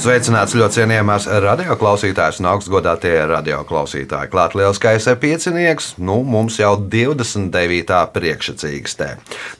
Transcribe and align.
Sveicināts 0.00 0.54
ļoti 0.56 0.78
cienījamās 0.78 1.26
radioklausītājas 1.44 2.38
un 2.40 2.46
augstgadātie 2.54 3.12
radioklausītāji. 3.28 4.30
Klāt 4.32 4.54
lielskais 4.56 5.04
piecinieks, 5.20 5.90
nu 6.00 6.22
mums 6.24 6.56
jau 6.56 6.70
29. 6.80 7.98
priekšsacīkstē. 8.14 9.08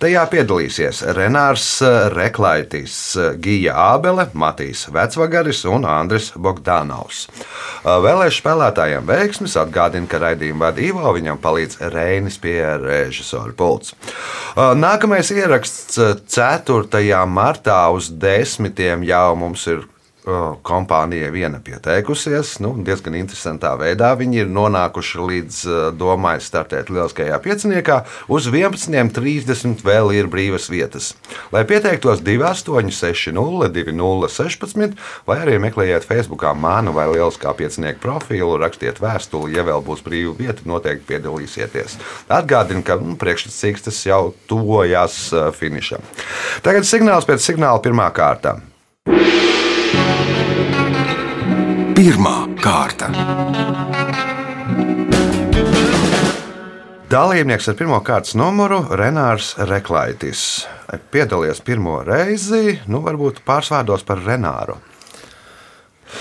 Tajā 0.01 0.23
piedalīsies 0.33 1.03
Renārs 1.19 1.67
Reklaitis, 2.15 2.97
Gija 3.45 3.77
Ābele, 3.91 4.31
Matīs 4.33 4.87
Vecvagaris 4.89 5.61
un 5.69 5.85
Andris 5.85 6.31
Bogdanovs. 6.33 7.27
Vēlēšu 7.85 8.41
spēlētājiem 8.41 9.13
veiksmis 9.13 9.61
atgādina, 9.61 10.09
ka 10.09 10.25
raidījumu 10.25 10.73
Ivo, 10.89 11.05
viņam 11.21 11.45
palīdz 11.45 11.83
Reinis 11.93 12.41
pie 12.41 12.63
režisora 12.81 13.53
pults. 13.53 13.93
Nākamais 14.57 15.37
ieraksts 15.37 16.01
4. 16.33 17.25
martā 17.29 17.83
uz 17.93 18.09
desmitiem 18.09 19.05
jau 19.05 19.27
mums 19.37 19.69
ir 19.69 19.85
kompānija 20.67 21.31
viena 21.33 21.61
pieteikusies. 21.65 22.59
Nu, 22.61 22.75
diezgan 22.85 23.17
interesantā 23.19 23.73
veidā 23.81 24.13
viņi 24.19 24.43
ir 24.45 24.51
nonākuši 24.53 25.27
līdz 25.31 25.61
domai 25.99 26.37
startēt 26.43 26.91
lieliskajā 26.93 27.39
pieciniekā. 27.43 28.01
Uz 28.33 28.49
11.30 28.53 29.85
vēl 29.87 30.13
ir 30.19 30.31
brīvas 30.31 30.69
vietas. 30.73 31.13
Lai 31.55 31.65
pieteiktos 31.69 32.23
2860, 32.27 33.73
2016, 33.75 34.97
vai 35.29 35.39
arī 35.43 35.59
meklējiet 35.63 36.07
Facebook 36.09 36.45
manu 36.57 36.95
vai 36.97 37.09
lieliskā 37.11 37.53
piecinieku 37.57 38.01
profilu, 38.05 38.59
rakstiet 38.61 39.01
vēstuli, 39.03 39.57
ja 39.57 39.65
vēl 39.67 39.83
būs 39.85 40.05
brīva 40.07 40.37
vieta, 40.39 40.65
noteikti 40.69 41.09
piedalīsieties. 41.11 41.99
Atgādinu, 42.33 42.85
ka 42.87 43.01
nu, 43.01 43.17
priekšsacīks 43.21 43.89
tas 43.89 44.01
jau 44.07 44.23
tuvojas 44.51 45.31
finišam. 45.59 46.05
Tagad 46.65 46.89
signāls 46.89 47.29
pēc 47.29 47.45
signāla 47.45 47.83
pirmā 47.85 48.09
kārta. 48.17 48.59
Pirmā 52.01 52.47
kārta. 52.65 53.11
Dalībnieks 57.13 57.69
ar 57.69 57.77
pirmā 57.77 57.99
kārtas 58.01 58.33
numuru 58.41 58.79
Renārs 58.97 59.51
Reklaitis. 59.69 60.47
Piedalījies 61.13 61.61
pirmo 61.67 61.99
reizi, 62.09 62.79
nu 62.89 63.03
varbūt 63.05 63.43
pārsvārdos 63.45 64.07
par 64.09 64.25
Renāru. 64.25 64.79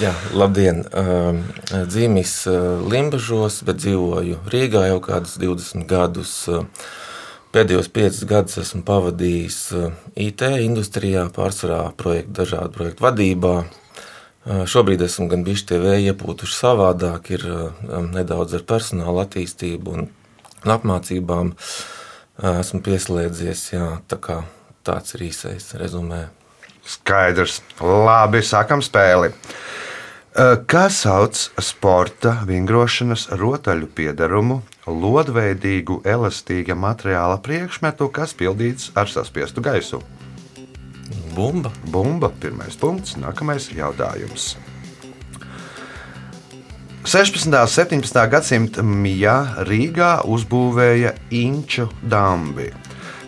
Jā, 0.03 0.11
labdien! 0.35 0.83
Dzīvis 1.71 2.35
Limbažos, 2.83 3.63
bet 3.63 3.79
dzīvoju 3.79 4.43
Rīgā 4.51 4.83
jau 4.91 4.99
kādus 5.07 5.39
20 5.39 5.87
gadus. 5.87 6.37
Pēdējos 7.55 7.87
piecus 7.95 8.25
gadus 8.27 8.65
esmu 8.67 8.83
pavadījis 8.83 9.61
IT 10.27 10.49
industrijā, 10.59 11.29
pārsvarā 11.31 11.85
projektu, 11.95 12.41
dažādu 12.43 12.75
projektu 12.75 13.07
vadībā, 13.07 13.61
Šobrīd 14.47 15.01
esmu 15.03 15.27
gan 15.31 15.43
bijuši 15.43 15.65
tie 15.71 15.77
vēji 15.81 16.11
iepūtuši 16.13 16.55
savādāk, 16.55 17.27
ir 17.35 17.43
nedaudz 18.13 18.55
ar 18.55 18.63
personāla 18.67 19.25
attīstību 19.27 19.95
un 19.97 20.07
apmācībām. 20.63 21.51
Esmu 22.39 22.79
pieslēdzies, 22.85 23.65
jā, 23.73 23.87
tā 24.07 24.19
kā 24.23 24.37
tāds 24.87 25.17
ir 25.17 25.27
īsais 25.27 25.73
rezumē. 25.75 26.29
Skaidrs. 26.87 27.59
Labi, 27.83 28.39
sākam 28.45 28.81
spēli. 28.81 29.33
Kā 30.71 30.85
sauc 30.93 31.35
sporta 31.59 32.37
vingrošanas 32.47 33.27
rotaļu 33.35 33.89
piedarumu, 33.97 34.61
lodveidīgu, 34.87 35.99
elastīga 36.07 36.77
materiāla 36.79 37.41
priekšmetu, 37.43 38.07
kas 38.13 38.33
pildīts 38.39 38.93
ar 38.95 39.11
saspiestu 39.11 39.61
gaisu? 39.65 39.99
Bumba. 41.35 41.71
Bumba. 41.91 42.31
Pirmais 42.41 42.77
punkts. 42.79 43.17
Nākamais 43.19 43.69
jautājums. 43.75 44.55
16. 47.09 47.47
un 47.47 47.67
17. 47.67 48.19
gadsimta 48.29 48.83
mijā 48.83 49.63
Rīgā 49.65 50.19
uzbūvēja 50.29 51.15
Inču 51.33 51.87
dambi. 52.03 52.67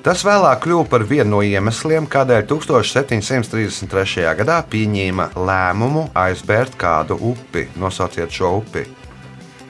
Tas 0.01 0.23
vēlāk 0.25 0.63
kļuva 0.63 0.85
par 0.89 1.03
vienu 1.05 1.29
no 1.35 1.39
iemesliem, 1.45 2.07
kādēļ 2.09 2.47
1733. 2.49 4.25
gadā 4.37 4.55
pieņēma 4.69 5.27
lēmumu 5.37 6.07
aizbērt 6.17 6.73
kādu 6.81 7.19
upi. 7.31 7.67
Nosauciet 7.77 8.33
šo 8.33 8.55
upi. 8.63 8.85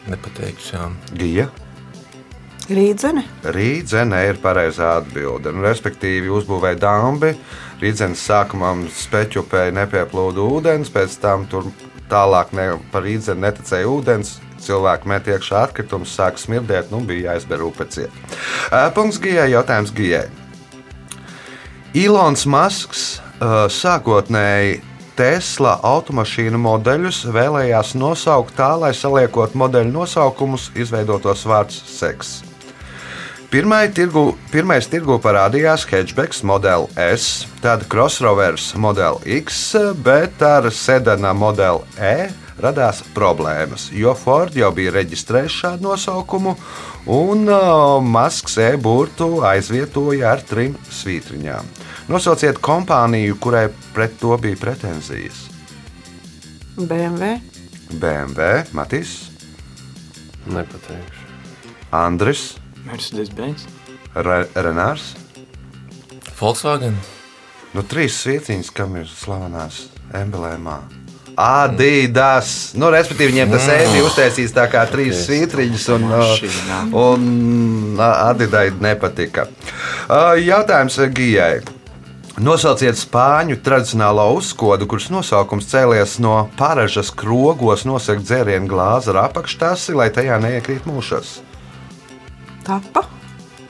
Nepateikšu. 0.07 0.85
Gija. 1.19 1.49
Rīdzene. 2.71 3.25
Rīdzene 3.43 4.21
ir 4.29 4.39
pareizā 4.39 4.95
atbilde. 5.01 5.51
Nu, 5.51 5.65
respektīvi, 5.65 6.31
uzbūvēja 6.31 6.79
dambi, 6.79 7.33
Rīdzenes 7.81 8.21
sākumā 8.27 8.75
speķupēja 8.93 9.73
nepieplūda 9.73 10.43
ūdens, 10.45 10.91
pēc 10.93 11.15
tam 11.23 11.47
tur 11.49 11.71
tālāk 12.11 12.51
ne, 12.53 12.67
par 12.93 13.05
rīdzeni 13.07 13.41
neticēja 13.47 13.89
ūdens. 13.89 14.35
Cilvēki 14.61 15.09
met 15.09 15.25
iekšā 15.25 15.63
atkritumus, 15.65 16.11
sāk 16.13 16.37
smirdēt, 16.37 16.91
nu 16.93 16.99
bija 17.01 17.31
jāizber 17.31 17.63
upeciet. 17.65 18.13
Punkts 18.93 19.17
Gijai, 19.23 19.47
jautājums 19.55 19.89
Gijai. 19.97 20.27
Ilons 21.97 22.45
Masks 22.45 23.07
sākotnēji 23.41 24.77
Tesla 25.17 25.73
automašīnu 25.81 26.61
modeļus 26.61 27.23
vēlējās 27.33 27.95
nosaukt 27.97 28.53
tā, 28.61 28.69
lai 28.77 28.93
saliekot 28.93 29.57
modeļu 29.57 29.91
nosaukumus, 29.97 30.69
izveidotos 30.77 31.43
vārds 31.49 31.81
seks. 31.97 32.50
Pirmai 33.51 33.89
tirgu, 33.91 34.37
pirmais 34.47 34.85
tirgu 34.87 35.17
parādījās 35.19 35.83
hatchbacks 35.89 36.37
Model 36.47 36.85
S, 36.95 37.49
tad 37.59 37.81
crossrovers 37.91 38.69
Model 38.79 39.17
X, 39.27 39.73
bet 40.05 40.39
ar 40.39 40.69
sedana 40.71 41.33
Model 41.35 41.81
E 41.99 42.29
radās 42.63 43.01
problēmas, 43.11 43.89
jo 43.91 44.13
Ford 44.15 44.55
jau 44.55 44.69
bija 44.71 44.93
reģistrējis 44.95 45.57
šādu 45.65 45.83
nosaukumu, 45.89 46.55
un 47.11 47.43
uh, 47.51 47.97
Masks 47.99 48.55
e-burtu 48.69 49.41
aizvietoja 49.43 50.31
ar 50.31 50.45
trim 50.47 50.79
svītriņām. 50.87 51.67
Nosauciet 52.07 52.63
kompāniju, 52.63 53.35
kurai 53.43 53.65
pret 53.91 54.15
to 54.23 54.31
bija 54.39 54.63
pretenzijas. 54.63 55.43
BMW. 56.79 57.35
BMW, 57.99 58.63
Matīs, 58.71 59.17
Nepateikšu. 60.47 61.27
Andris, 61.91 62.60
Mercedes-Benz. 62.87 63.67
Re 64.15 64.45
Renārs. 64.55 65.13
Volkswagen. 66.39 66.97
Nu, 67.71 67.83
trīs 67.87 68.17
svietiņas, 68.19 68.71
kam 68.75 68.97
ir 68.99 69.07
slavenās 69.07 69.85
emblēmā. 70.17 70.79
Adidas. 71.39 72.73
Nu, 72.75 72.89
respektīvi, 72.91 73.31
viņiem 73.31 73.53
tas 73.53 73.67
ēdi 73.71 74.01
uztaisīs 74.03 74.51
tā 74.55 74.65
kā 74.71 74.83
trīs 74.91 75.23
svītriņas, 75.25 75.85
un, 75.95 76.07
Mašīnā. 76.11 76.79
un 76.99 78.01
Adidai 78.01 78.67
nepatika. 78.81 79.47
Jautājums 80.41 80.99
Gijai. 81.15 81.61
Nosauciet 82.41 82.97
spāņu 82.97 83.57
tradicionālo 83.61 84.29
uzskodu, 84.37 84.87
kuras 84.89 85.09
nosaukums 85.11 85.67
cēlies 85.69 86.15
no 86.23 86.47
paražas 86.57 87.11
krogos 87.13 87.83
nosegt 87.85 88.23
dzērienu 88.25 88.69
glāzi 88.71 89.11
ar 89.11 89.25
apakštasi, 89.27 89.95
lai 89.99 90.09
tajā 90.15 90.39
neiekrīt 90.41 90.87
mūšas. 90.89 91.37
Tapa. 92.65 93.05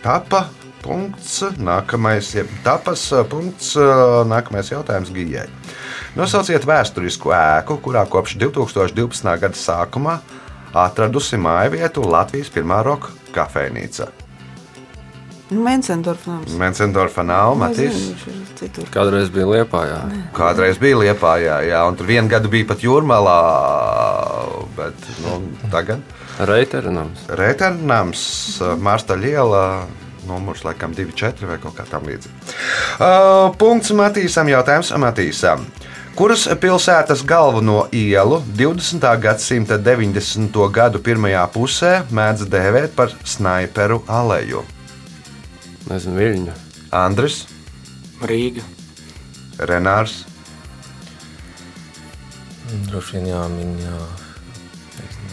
Tapa. 0.04 0.46
Punkts. 0.82 1.44
Nākamais, 1.62 2.32
jeb 2.34 2.50
tapas 2.66 3.04
punkts. 3.30 3.76
Nākamais 4.26 4.72
jautājums 4.74 5.12
Gijai. 5.14 5.46
Nosauciet 6.18 6.66
vēsturisku 6.68 7.32
ēku, 7.38 7.78
kurā 7.86 8.02
kopš 8.10 8.34
2012. 8.42 9.36
gada 9.44 9.58
sākuma 9.58 10.18
atradusi 10.74 11.38
māju 11.40 11.76
vietu 11.76 12.04
Latvijas 12.08 12.50
pirmā 12.52 12.82
roka 12.84 13.14
kafejnīca. 13.36 14.10
Mencendorfa 15.52 17.26
nav, 17.28 17.58
Matīs. 17.60 17.92
Nezinu, 17.92 18.16
viņš 18.16 18.28
ir 18.32 18.54
citur. 18.60 18.86
Kādreiz 18.94 19.32
bija 19.34 19.50
Liepā, 19.50 19.82
jā. 19.90 20.00
Kādreiz 20.36 20.80
bija 20.80 21.02
Liepā, 21.02 21.34
jā, 21.44 21.58
jā, 21.68 21.82
un 21.90 22.00
tur 22.00 22.08
vienu 22.08 22.32
gadu 22.32 22.52
bija 22.52 22.70
pat 22.70 22.86
jūrmalā, 22.86 23.38
bet 24.78 25.10
nu, 25.26 25.42
tagad 25.74 26.00
Reiterinams. 26.48 27.28
Rēternams, 27.38 28.24
Mārsta 28.82 29.18
Liela. 29.20 29.88
Numurs 30.28 30.62
laikam 30.62 30.94
2,4 30.94 31.48
vai 31.50 31.58
kaut 31.62 31.74
kā 31.80 31.86
tamlīdzīga. 31.90 32.36
Uh, 33.02 33.48
punkts 33.58 33.90
Matīsam. 33.98 34.52
Jautājums 34.52 34.92
Matīsam. 35.02 35.66
Kuras 36.16 36.44
pilsētas 36.62 37.24
galveno 37.26 37.88
ielu 37.96 38.38
20. 38.60 39.08
gadsimta 39.24 39.80
90. 39.82 40.62
gadu 40.76 41.02
pirmajā 41.02 41.46
pusē 41.54 41.94
mēdz 42.14 42.46
dēvēt 42.52 42.98
par 42.98 43.16
sniperu 43.26 44.04
aleju? 44.12 44.66
Nezinu, 45.90 46.20
Viļņu. 46.20 46.58
Andris, 47.02 47.46
Rīga. 48.28 48.66
Renārs, 49.58 50.22
Droši 52.72 53.18
vien 53.18 53.26
jāmin 53.28 53.72
jā, 53.84 53.98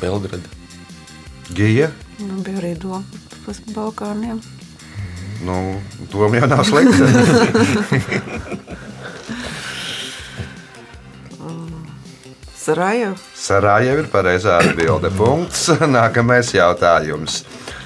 Belgrada. 0.01 0.58
Gija. 1.55 1.89
Man 2.19 2.43
bija 2.45 2.59
arī 2.61 2.75
doma 2.79 3.05
par 3.47 3.55
Balkāniem. 3.75 4.41
Nu, 5.47 5.81
doma 6.13 6.37
jau 6.43 6.49
nav 6.51 6.65
slikta. 6.67 7.07
Sarajeva. 12.69 13.15
Sarajeva 13.33 14.03
ir 14.03 14.09
pareizā 14.13 14.59
atbilde. 14.61 15.09
Punkts. 15.17 15.71
Nākamais 15.89 16.51
jautājums. 16.53 17.39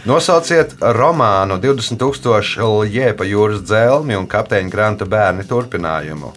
Nosauciet 0.08 0.74
romānu 0.96 1.60
20,000 1.62 2.88
liepa 2.90 3.22
jūras 3.28 3.62
dzelmi 3.62 4.18
un 4.18 4.26
kapteiņa 4.26 4.72
Granta 4.72 5.06
bērni 5.06 5.46
turpinājumu. 5.46 6.32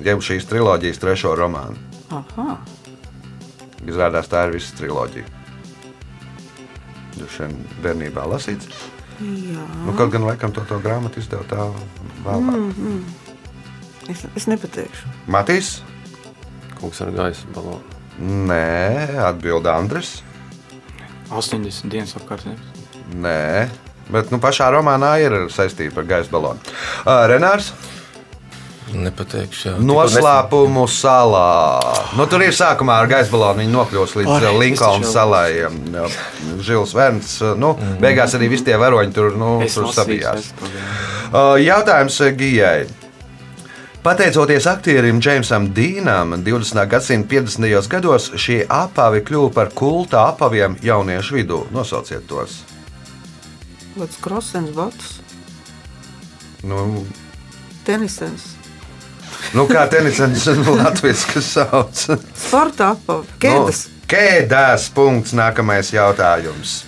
Jeb 0.00 0.24
šīs 0.24 0.48
triloģijas 0.48 1.02
trešo 1.02 1.34
romānu. 1.36 1.76
Aha. 2.16 2.56
Izrādās, 3.84 4.32
tā 4.32 4.46
ir 4.48 4.56
visa 4.56 4.72
triloģija. 4.80 5.39
Jūs 7.20 7.36
šodien 7.36 7.58
bērnībā 7.84 8.24
lasīts? 8.30 8.70
Jā. 9.20 9.64
Nu, 9.84 9.92
kaut 9.98 10.14
gan 10.14 10.24
laikam 10.24 10.52
to, 10.56 10.64
to 10.68 10.78
grāmatu 10.80 11.20
izdeva 11.20 11.44
tā 11.50 11.66
vēlāk. 12.24 12.56
Mm. 12.72 13.02
Es, 14.08 14.24
es 14.38 14.48
nepateikšu. 14.48 15.12
Matīs? 15.30 15.74
Kungs 16.80 17.02
ar 17.04 17.12
gaisa 17.12 17.50
balonu. 17.54 17.84
Nē, 18.20 19.20
atbild 19.28 19.68
Andris. 19.68 20.18
80 21.30 21.92
dienas 21.92 22.16
apkārt. 22.18 22.48
Nē, 23.14 23.68
bet 24.10 24.32
nu, 24.32 24.40
pašā 24.42 24.70
romānā 24.74 25.14
ir 25.22 25.36
saistība 25.52 26.02
ar 26.02 26.08
gaisa 26.16 26.32
balonu. 26.32 26.72
Uh, 27.04 27.22
Renārs? 27.30 27.70
Nepateikšu. 28.94 29.68
jā. 29.68 29.74
Noslēpumu 29.78 30.86
salā. 30.90 31.80
Nu, 32.16 32.26
tur 32.26 32.42
ir 32.42 32.52
sākumā 32.56 33.00
ar 33.02 33.06
gaisa 33.10 33.30
balonu. 33.30 33.60
Viņi 33.62 33.72
nokļūst 33.74 34.16
līdz 34.20 34.58
Linkolnas 34.58 35.06
tas 35.06 35.06
taču- 35.06 35.12
salai. 35.12 35.50
Žils 36.60 36.94
Verns. 36.94 37.40
uh, 37.42 37.54
Nu, 37.58 37.74
beigās 38.00 38.34
arī 38.34 38.48
visi 38.48 38.64
tie 38.64 38.76
varoņi 38.76 39.12
tur, 39.14 39.36
nu, 39.36 39.60
Es 39.62 39.74
tur 39.74 39.86
sabijās. 39.92 40.50
Uh, 41.32 41.56
Jautājums 41.62 42.18
Gijai. 42.36 42.86
Pateicoties 44.02 44.64
aktierim 44.66 45.20
Džeimsam 45.20 45.74
Dīnam, 45.76 46.42
20. 46.42 46.86
gadsimta 46.88 47.28
50. 47.28 47.88
gados 47.88 48.30
šie 48.34 48.64
apavi 48.68 49.20
kļuva 49.20 49.52
par 49.52 49.68
kulta 49.76 50.22
apaviem 50.32 50.76
jauniešu 50.82 51.34
vidū. 51.36 51.66
Nosauciet 51.70 52.24
tos. 52.26 52.62
Kāds 53.98 54.16
krosens, 54.22 54.70
batus, 54.72 55.20
Nu, 56.62 57.04
tenisens, 57.84 58.42
nu 59.54 59.66
kā 59.70 59.86
tenisants 59.90 60.46
Latvijas 60.80 61.24
sauc? 61.44 62.04
sporta 62.34 62.92
apavi, 62.94 63.40
ķēdes. 63.42 63.86
Nu, 63.88 63.96
Kēdās 64.10 64.88
punkts. 64.90 65.30
Nākamais 65.38 65.92
jautājums. 65.94 66.80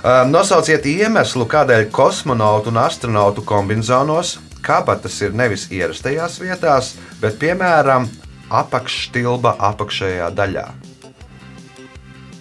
Um, 0.00 0.30
Nosauciet 0.32 0.86
iemeslu, 0.88 1.44
kādēļ 1.44 1.90
kosmonautu 1.92 2.72
un 2.72 2.78
astronautu 2.80 3.44
kombinācijos 3.44 4.38
kabatas 4.64 5.18
ir 5.20 5.34
nevis 5.36 5.66
ierastajās 5.72 6.38
vietās, 6.40 6.94
bet 7.20 7.36
piemēram 7.40 8.08
apakšstilba 8.48 9.56
apakšējā 9.70 10.30
daļā. 10.36 10.64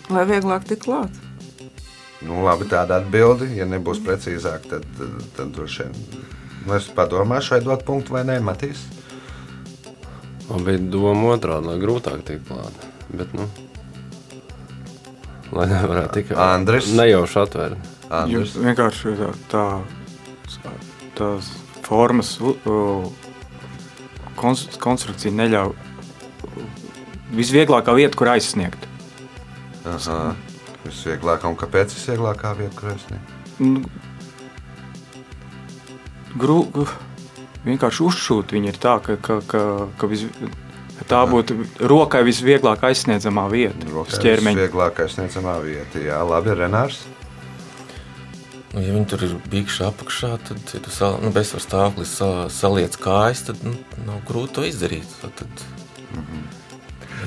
Lai 0.09 0.23
vieglāk 0.31 0.65
tik 0.69 0.85
klāt. 0.87 1.11
Nu, 2.23 2.41
labi, 2.43 2.67
tāda 2.71 2.99
atbilde. 2.99 3.47
Ja 3.55 3.67
nebūs 3.69 4.01
precīzāk, 4.03 4.65
tad, 4.71 4.87
tad, 4.97 5.19
tad 5.37 5.51
droši 5.55 5.85
vien 5.85 6.23
nu, 6.65 6.75
es 6.75 6.89
padomāšu, 6.95 7.55
vai 7.55 7.61
dot 7.63 7.85
punktu 7.87 8.15
vai 8.17 8.25
nē, 8.27 8.39
Matīs. 8.43 8.81
Man 10.49 10.65
bija 10.65 10.81
doma 10.91 11.35
otrādi, 11.35 11.69
lai 11.69 11.77
grūtāk 11.81 12.23
tiktu 12.25 12.53
klāt. 12.55 12.85
Bet, 13.13 13.33
nu, 13.37 13.45
lai 15.53 15.67
nevarētu 15.69 16.15
tikai 16.19 16.37
Andris? 16.41 16.89
nejauši 16.97 17.39
atvērt. 17.43 17.89
Jūs 18.31 18.55
vienkārši 18.57 19.13
tā, 19.51 19.65
tā, 20.63 20.73
tās 21.17 21.51
formas 21.85 22.35
konstrukcija 24.81 25.33
neļauj. 25.37 25.75
Visvieglākā 27.37 27.93
vieta, 27.93 28.17
kur 28.17 28.31
aizsniegt. 28.33 28.87
Aha. 29.85 30.31
Visvieglākā 30.87 31.49
un 31.51 31.57
kāpēc 31.59 31.93
visvieglākā 31.93 32.55
vieta, 32.57 32.73
kur 32.79 32.95
ne? 33.13 33.19
Nu, 33.59 33.83
Grū, 36.39 36.59
gru- 36.73 36.87
vienkārši 37.67 38.03
uzšūt 38.07 38.55
viņa 38.55 38.73
ir 38.73 38.81
tā, 38.81 38.97
ka, 39.03 39.17
ka, 39.21 39.39
ka, 39.49 39.61
ka, 39.99 40.09
vis, 40.11 40.25
ka 40.99 41.07
tā 41.13 41.21
būtu 41.29 41.57
rokai 41.91 42.23
visvieglāk 42.27 42.83
aizsniedzamā 42.89 43.47
vieta. 43.51 43.87
uz 43.89 44.19
ķermeņa. 44.21 44.59
Visvieglākais 44.59 45.17
sniedzamā 45.17 45.59
vieta. 45.63 46.03
Jā, 46.03 46.21
labi, 46.27 46.55
Renārs. 46.59 47.03
Nu, 48.69 48.83
ja 48.85 48.93
viņi 48.93 49.07
tur 49.09 49.23
ir 49.25 49.31
bijuši 49.49 49.81
apakšā, 49.87 50.35
tad, 50.45 50.59
ja 50.75 50.79
tu 50.85 50.93
sal, 50.93 51.17
nu, 51.23 51.31
bezsvaru 51.33 51.63
stāvoklī 51.65 52.05
sa, 52.05 52.29
saliec 52.53 52.99
kājas, 53.01 53.47
tad 53.47 53.63
nu, 53.65 53.73
nav 54.05 54.21
grūti 54.29 54.59
to 54.59 54.65
izdarīt. 54.69 55.09
Tad, 55.23 55.41
tad, 55.41 55.63
Es 56.13 56.58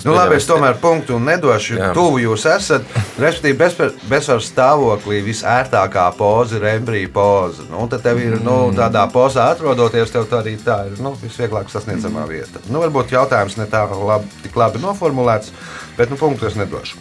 Nu, 0.05 0.15
labi, 0.17 0.37
es 0.41 0.47
tomēr 0.49 0.79
punktu 0.81 1.19
nedošu. 1.23 1.77
Jā. 1.79 1.91
Tuvu 1.97 2.19
jūs 2.23 2.47
esat. 2.49 2.87
Respektīvi, 3.21 3.91
bezsvaru 4.11 4.43
stāvoklī 4.43 5.21
visērtākā 5.27 6.07
poza 6.19 6.57
ir 6.59 6.65
embrija 6.75 7.11
poza. 7.13 7.67
Nu, 7.71 7.85
tad 7.93 8.03
tev 8.03 8.19
ir 8.23 8.39
nu, 8.41 8.71
Mm. 8.73 8.77
tādā 8.79 9.05
pozā 9.13 9.51
atrodoties, 9.53 10.11
tev 10.11 10.27
tā 10.31 10.41
arī 10.43 10.57
tā 10.65 10.87
ir 10.87 11.01
nu, 11.03 11.15
visvieglāk 11.23 11.69
sasniedzamā 11.73 12.27
vieta. 12.29 12.61
Nu, 12.69 12.81
varbūt 12.81 13.13
jautājums 13.13 13.57
ne 13.57 13.67
tā 13.67 13.85
labi, 13.91 14.27
tik 14.43 14.57
labi 14.57 14.79
noformulēts, 14.83 15.53
bet 15.97 16.11
nu, 16.11 16.17
punktu 16.17 16.47
es 16.47 16.55
nedošu. 16.55 16.97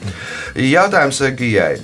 Jautājums 0.56 1.22
eh, 1.22 1.32
Gijai. 1.32 1.80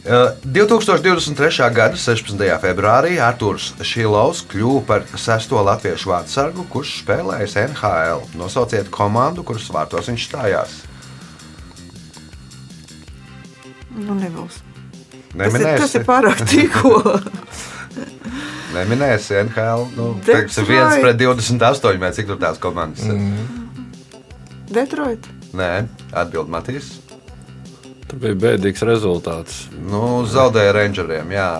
Uh, 0.00 0.32
2023. 0.48 1.66
gada 1.76 1.96
16. 1.96 2.40
februārī 2.62 3.18
Arthurs 3.20 3.74
Šilovs 3.84 4.40
kļuva 4.48 4.80
par 4.88 5.02
sesto 5.20 5.60
latviešu 5.60 6.08
vārdsargu, 6.08 6.64
kurš 6.72 6.94
spēlējis 7.02 7.58
NHL. 7.66 8.24
Nosauciet 8.40 8.88
komandu, 8.94 9.44
kuras 9.44 9.68
vārtos 9.68 10.08
viņš 10.08 10.24
stājās. 10.30 10.78
Nu, 13.92 14.16
nebūs. 14.16 14.62
Tas 15.30 15.52
ir, 15.52 15.60
tas 15.60 15.60
Neminēsi, 15.60 15.98
ir 16.00 16.08
pārāk 16.08 16.40
tikko. 16.48 16.94
neminēsi 18.76 19.36
NHL. 19.44 19.86
Nu, 19.98 20.08
teiksim, 20.24 20.64
viens 20.70 20.96
pret 21.02 21.20
28, 21.20 22.00
vai 22.00 22.12
cik 22.16 22.30
tur 22.30 22.40
tās 22.40 22.60
komandas 22.62 23.04
ir. 23.04 23.20
Detroit. 24.70 25.28
Nē, 25.56 25.70
atbild 26.14 26.50
Matīs. 26.50 26.99
Tur 28.10 28.18
bija 28.18 28.34
bēdīgs 28.42 28.82
rezultāts. 28.88 29.58
Nu, 29.86 30.24
zaudēja 30.26 30.72
Rangeriem. 30.74 31.30
Jā, 31.30 31.50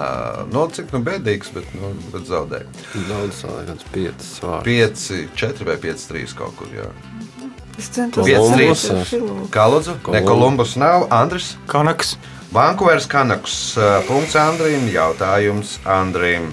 nu, 0.50 0.64
cik 0.74 0.90
nu 0.96 0.98
bēdīgs, 1.06 1.52
bet, 1.54 1.68
nu, 1.78 1.92
bet 2.10 2.26
zaudēja. 2.26 2.66
Daudz 3.06 3.84
piecas 3.94 4.32
vārds. 4.42 4.66
5, 4.66 5.04
4 5.38 5.68
vai 5.68 5.76
5, 5.84 6.08
3 6.10 6.34
kaut 6.40 6.56
kur. 6.58 6.72
Jā. 6.74 6.88
Es 7.78 7.86
centos. 7.94 8.26
Kā 9.54 9.68
lūdzu? 9.70 9.94
Ne, 10.10 10.24
Kolumbus 10.26 10.74
nav. 10.80 11.06
Andris. 11.14 11.52
Kanaks. 11.70 12.16
Vankūveras 12.50 13.06
Kanaks. 13.06 13.60
Punkts 14.10 14.34
Andrim. 14.34 14.90
Jautājums 14.90 15.78
Andrim. 15.86 16.50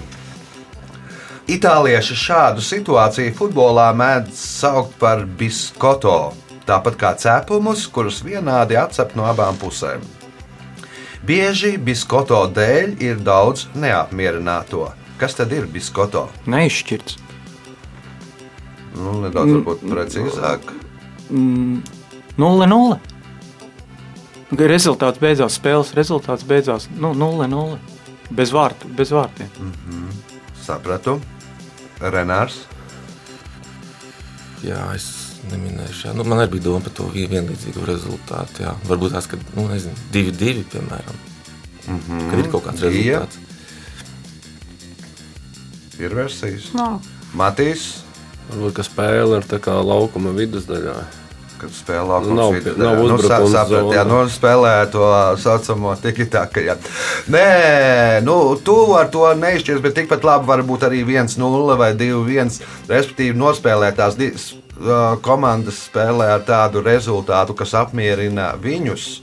Itālieši 1.48 2.14
šādu 2.22 2.62
situāciju 2.62 3.34
futbolā 3.34 3.88
mēdz 3.96 4.36
saukt 4.36 4.94
par 5.00 5.24
biskoto, 5.24 6.34
tāpat 6.68 6.98
kā 7.00 7.14
cepumus, 7.18 7.86
kurus 7.92 8.20
vienādi 8.24 8.76
atcep 8.78 9.16
no 9.18 9.26
abām 9.28 9.56
pusēm. 9.60 10.04
Bieži 11.28 11.74
biskoto 11.82 12.44
dēļ 12.54 13.00
ir 13.04 13.18
daudz 13.24 13.66
neapmierināto. 13.76 14.86
Kas 15.18 15.34
tad 15.34 15.52
ir 15.52 15.66
biskoto? 15.66 16.28
Neizšķirts. 16.46 17.18
Nu, 18.98 19.18
nedaudz 19.24 19.56
varbūt 19.58 19.82
precīzāk. 19.90 20.72
0-0. 21.28 22.98
Rezultāts 24.48 25.20
beidzās, 25.20 25.58
spēles 25.58 25.92
rezultāts 25.98 26.46
beidzās 26.48 26.88
nu, 26.96 27.12
0-0. 27.12 27.78
Bez, 28.30 28.52
vārtu, 28.52 28.88
bez 28.96 29.12
vārtiem. 29.12 29.50
Sapratu. 30.64 31.18
Renārs. 31.98 32.62
Jā, 34.62 34.80
es 34.94 35.27
neminēšu. 35.52 36.06
Jā. 36.08 36.14
Nu, 36.14 36.24
man 36.24 36.38
arī 36.38 36.50
bija 36.56 36.62
doma 36.68 36.80
par 36.84 36.92
to 36.92 37.08
vien- 37.14 37.30
vienlīdzīgu 37.30 37.84
rezultātu. 37.88 38.62
Jā. 38.66 38.74
Varbūt 38.88 39.12
tās, 39.16 39.26
ka 39.30 39.36
nu, 39.56 39.68
nezinu, 39.68 39.94
divi, 40.12 40.30
divi, 40.32 40.64
piemēram. 40.72 41.18
Mm 41.88 42.00
-hmm. 42.08 42.30
Kad 42.30 42.38
ir 42.38 42.50
kaut 42.52 42.64
kāds 42.66 42.80
rezultāts. 42.82 43.36
Ir 45.98 46.14
versijas. 46.14 46.72
Nav. 46.74 47.00
Matīs. 47.36 47.88
Varbūt 48.50 48.72
ka 48.78 48.82
spēle 48.86 49.38
ir 49.40 49.44
tā 49.50 49.58
kā 49.60 49.74
laukuma 49.84 50.30
vidusdaļā. 50.36 50.94
Kad 51.58 51.70
spēlē 51.74 52.20
Nu, 52.22 52.34
nav- 52.38 52.52
vidū, 52.54 52.76
nav 52.78 52.96
nu, 53.02 53.18
saprat, 53.18 53.88
jā, 53.96 54.04
nu, 54.06 54.18
spēlē 54.30 54.90
to 54.92 55.02
saucamo 55.42 55.96
tiki-taka. 55.98 56.60
jā. 56.60 56.76
Nē, 57.28 58.22
nu, 58.22 58.54
tu 58.64 58.94
ar 58.94 59.08
to 59.10 59.34
neizšķirs, 59.34 59.82
bet 59.82 59.94
tikpat 59.94 60.22
labi 60.24 60.46
var 60.46 60.62
būt 60.62 60.86
arī 60.86 61.02
1-0 61.04 61.76
vai 61.76 61.92
2-1. 61.94 62.60
Respektīvi, 62.88 63.34
nospēlēt 63.34 63.96
tās 63.96 64.14
di- 64.16 64.30
uh, 64.30 64.67
komandas 65.22 65.82
spēlē 65.88 66.30
ar 66.36 66.46
tādu 66.46 66.82
rezultātu, 66.84 67.54
kas 67.58 67.74
apmierina 67.74 68.52
viņus. 68.62 69.20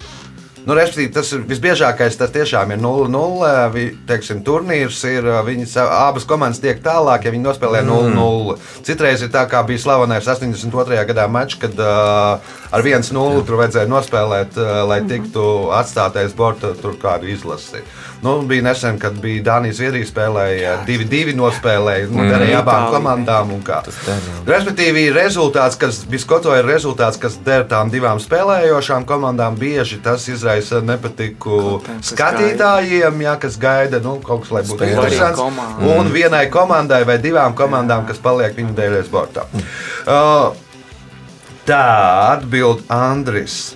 Nu, 0.65 0.73
respektīvi, 0.73 1.11
tas 1.13 1.29
ir 1.35 1.43
visbiežākais. 1.45 2.15
Tas 2.17 2.31
tiešām 2.33 2.71
ir 2.73 2.79
0-0. 2.81 3.69
vi- 3.71 3.91
Teiksim, 4.07 4.39
turnīrs 4.43 5.03
ir. 5.05 5.21
Viņas 5.45 5.75
abas 6.09 6.25
komandas 6.25 6.59
tiek 6.59 6.81
tālāk, 6.81 7.23
ja 7.25 7.31
viņi 7.31 7.43
nospēlē 7.45 7.83
0-0. 7.85 8.57
Citreiz 8.81 9.21
ir 9.21 9.29
tā, 9.29 9.45
kā 9.47 9.61
bija 9.67 9.77
slavenais 9.83 10.25
82. 10.25 11.05
gadā 11.05 11.29
mačs, 11.29 11.53
kad 11.61 11.77
uh, 11.77 12.39
ar 12.75 12.83
1-0 12.85 13.45
tur 13.47 13.61
vajadzēja 13.61 13.89
nospēlēt, 13.91 14.59
uh, 14.59 14.81
lai 14.89 15.01
tiktu 15.07 15.45
atstātais 15.75 16.35
borta 16.37 16.73
tur 16.81 16.99
kādu 17.01 17.31
izlasi. 17.31 17.83
Nu, 18.25 18.41
bija 18.41 18.63
nesen, 18.65 18.99
kad 18.99 19.13
bija 19.21 19.43
Dānijas 19.43 19.77
Zviedrija 19.77 20.07
spēlēja 20.09 20.71
2-2 20.87 21.35
nospēlēja. 21.37 22.07
Nu, 22.09 22.23
derēja 22.25 22.63
abām 22.63 22.87
komandām 22.93 23.51
un 23.53 23.61
kā. 23.65 23.81
jā. 23.85 24.15
Respektīvi, 24.47 25.03
rezultāts, 25.13 25.77
kas 25.77 26.01
Biskoto 26.09 26.55
ir 26.57 26.65
rezultāts, 26.65 27.19
kas 27.21 27.37
der 27.45 27.67
tām 27.69 27.91
divām 27.93 28.21
spēlējošām 28.23 29.05
komandām, 29.05 29.59
bieži 29.59 29.99
tas 30.03 30.25
izraisa 30.31 30.81
nepatiku 30.81 31.81
kas 31.85 32.15
skatītājiem, 32.15 33.21
ja, 33.27 33.37
kas 33.41 33.59
gaida 33.61 34.01
nu, 34.01 34.17
kaut 34.25 34.45
kas, 34.45 34.55
lai 34.57 34.65
būtu 34.65 34.89
interesants. 34.89 35.39
Komanda. 35.39 35.93
Un 35.93 36.13
vienai 36.15 36.45
komandai 36.49 37.03
vai 37.05 37.19
divām 37.21 37.53
komandām, 37.57 38.07
kas 38.09 38.21
paliek 38.23 38.57
viņu 38.57 38.73
dēļ 38.77 39.01
sportā. 39.05 39.45
Uh, 40.05 40.64
tā 41.65 41.81
atbild 42.35 42.83
Andris. 42.93 43.75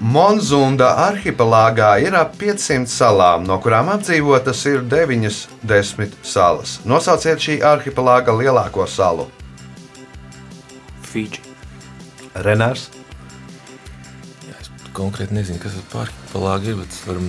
Monzunda 0.00 0.94
arhipelāgā 1.10 1.90
ir 2.00 2.14
ap 2.16 2.32
500 2.40 2.88
salām, 2.88 3.44
no 3.44 3.58
kurām 3.60 3.90
apdzīvotas 3.92 4.62
ir 4.70 4.80
90 4.88 6.16
salas. 6.24 6.78
Nosauciet 6.88 7.44
šī 7.44 7.58
arhipelāga 7.60 8.32
lielāko 8.32 8.88
salu. 8.88 9.28
Fidži. 11.04 11.44
Renārs. 12.46 12.88
Konkrēti 14.90 15.36
nezinu, 15.36 15.60
kas 15.62 15.76
tas 15.78 16.00
arhipelāgu 16.02 16.72
ir, 16.72 16.78
bet 16.80 16.96
varu 17.06 17.20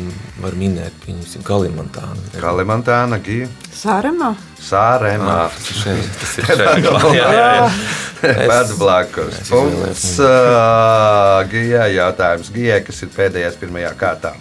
var 0.41 0.56
minēt, 0.58 0.96
pieņemsim, 1.03 1.44
Kalimantānu. 1.46 2.24
Kalimantāna, 2.41 3.20
Gija, 3.22 3.50
Sāremā? 3.77 4.32
Sāremā. 4.58 5.36
Tas 5.53 5.70
ir 5.70 5.77
šeit, 5.84 6.10
tas 6.18 6.34
ir 6.41 6.48
šeit. 6.50 6.88
jā, 7.15 7.27
jā, 7.38 7.46
jā. 7.60 7.68
Pēc 8.51 8.74
blakus. 8.82 9.39
Punkts 9.50 10.08
uh, 10.25 11.41
Gijai. 11.53 11.91
Jautājums 12.00 12.50
Gijai, 12.53 12.82
kas 12.86 13.01
ir 13.06 13.13
pēdējais 13.13 13.58
pirmajā 13.62 13.94
kārtā. 14.00 14.34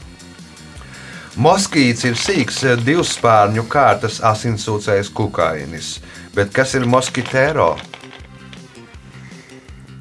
Moskīts 1.40 2.04
ir 2.08 2.16
sīks 2.18 2.64
divspārņu 2.84 3.64
kārtas 3.70 4.18
asinsūcējs 4.32 5.12
kukainis. 5.16 5.98
Bet 6.34 6.52
kas 6.56 6.74
ir 6.76 6.88
moskitēro? 6.88 7.74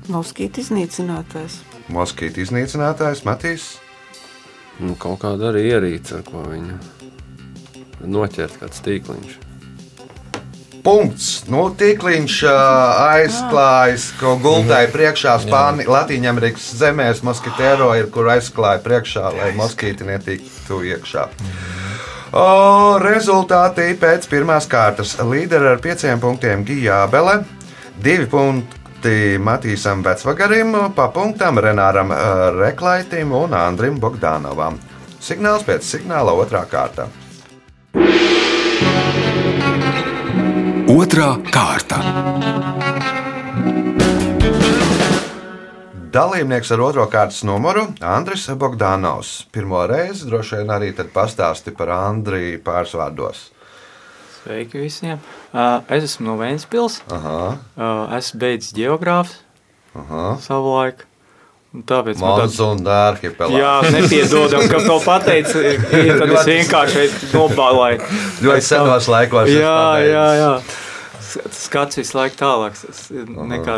Moskīta 0.10 0.64
iznīcinātājs. 0.64 1.60
Moskīta 1.90 2.44
iznīcinātājs 2.44 3.26
Matīs. 3.26 3.68
Nu, 4.80 4.96
kaut 5.00 5.20
kāda 5.24 5.50
arī 5.50 5.66
ierīce, 5.74 6.20
ar 6.20 6.26
ko 6.28 6.46
viņa 6.48 6.78
noķert 8.08 8.60
kāds 8.62 8.84
tīkliņš. 8.86 9.38
Punkts. 10.84 11.26
Nu, 11.52 11.66
Tikliņš 11.76 12.36
ā, 12.48 12.60
aizklājas, 13.20 14.10
ko 14.20 14.38
gultai 14.40 14.86
priekšā 14.94 15.36
Spāni, 15.44 15.84
Latvijas 15.90 16.70
zemēs. 16.80 17.24
Moskitēro 17.28 17.92
ir, 18.00 18.08
kur 18.14 18.32
aizklāja 18.32 18.80
priekšā, 18.86 19.26
lai 19.36 19.52
moskīti 19.58 20.08
netiktu 20.08 20.80
iekšā. 20.94 21.28
O, 22.30 22.48
rezultāti 23.04 23.92
pēc 24.00 24.30
pirmās 24.32 24.70
kārtas. 24.72 25.18
Līderi 25.20 25.74
ar 25.74 25.84
pieciem 25.84 26.22
punktiem 26.22 26.64
Gijābele, 26.68 27.42
divi 28.00 28.30
punkti 28.30 28.79
Matīsam 29.40 30.02
Vecvagarim, 30.04 30.74
pa 30.96 31.08
punktam 31.14 31.60
Renāram 31.64 32.12
ā, 32.12 32.50
Reklaitim 32.58 33.32
un 33.32 33.54
Andrim 33.56 34.00
Bogdānovam. 34.00 34.76
Signāls 35.24 35.64
pēc 35.64 35.86
signāla 35.86 36.34
otrā 36.36 36.66
kārta. 36.68 37.08
Otra 40.90 41.30
kārta. 41.48 42.02
Dalībnieks 46.10 46.72
ar 46.74 46.82
otro 46.82 47.06
kārtas 47.08 47.44
numuru- 47.46 47.86
Andris 48.18 48.50
Bogdanovs. 48.50 49.46
Pirmo 49.52 49.86
reizi 49.88 50.26
droši 50.26 50.58
vien 50.58 50.68
arī 50.68 50.92
pastāsti 50.94 51.72
par 51.78 51.88
Andriju 51.88 52.64
pārsvārdos. 52.64 53.52
Sveiki 54.40 54.80
visiem. 54.80 55.20
Uh, 55.54 55.82
es 55.92 56.06
esmu 56.08 56.30
no 56.32 56.38
Vēncpils. 56.40 57.02
Aha, 57.12 57.58
Uh, 57.80 58.08
esmu 58.18 58.40
beidzis 58.42 58.74
geogrāfs 58.78 59.38
savu 60.46 60.76
laiku. 60.78 61.06
Un 61.70 61.84
Tāpēc 61.86 62.18
man 62.18 62.32
tāds 62.40 62.56
Monzunda 62.58 62.96
arhipelāgā. 63.12 63.60
Jā, 63.62 63.74
nepiedodam, 63.94 64.64
ka 64.72 64.80
to 64.88 64.96
pateicu. 65.06 65.62
Tad 66.22 66.32
es 66.34 66.48
vienkārši 66.50 67.04
nobālēju. 67.36 68.08
Ļoti 68.42 68.66
senos 68.66 69.10
laikos. 69.12 69.52
es 69.52 69.60
Jā, 69.60 69.76
jā, 70.02 70.24
jā. 70.40 70.50
Skats 71.54 72.00
visu 72.00 72.18
laiku 72.18 72.40
tālāk. 72.40 72.74
Es 72.90 73.04
nekā 73.14 73.76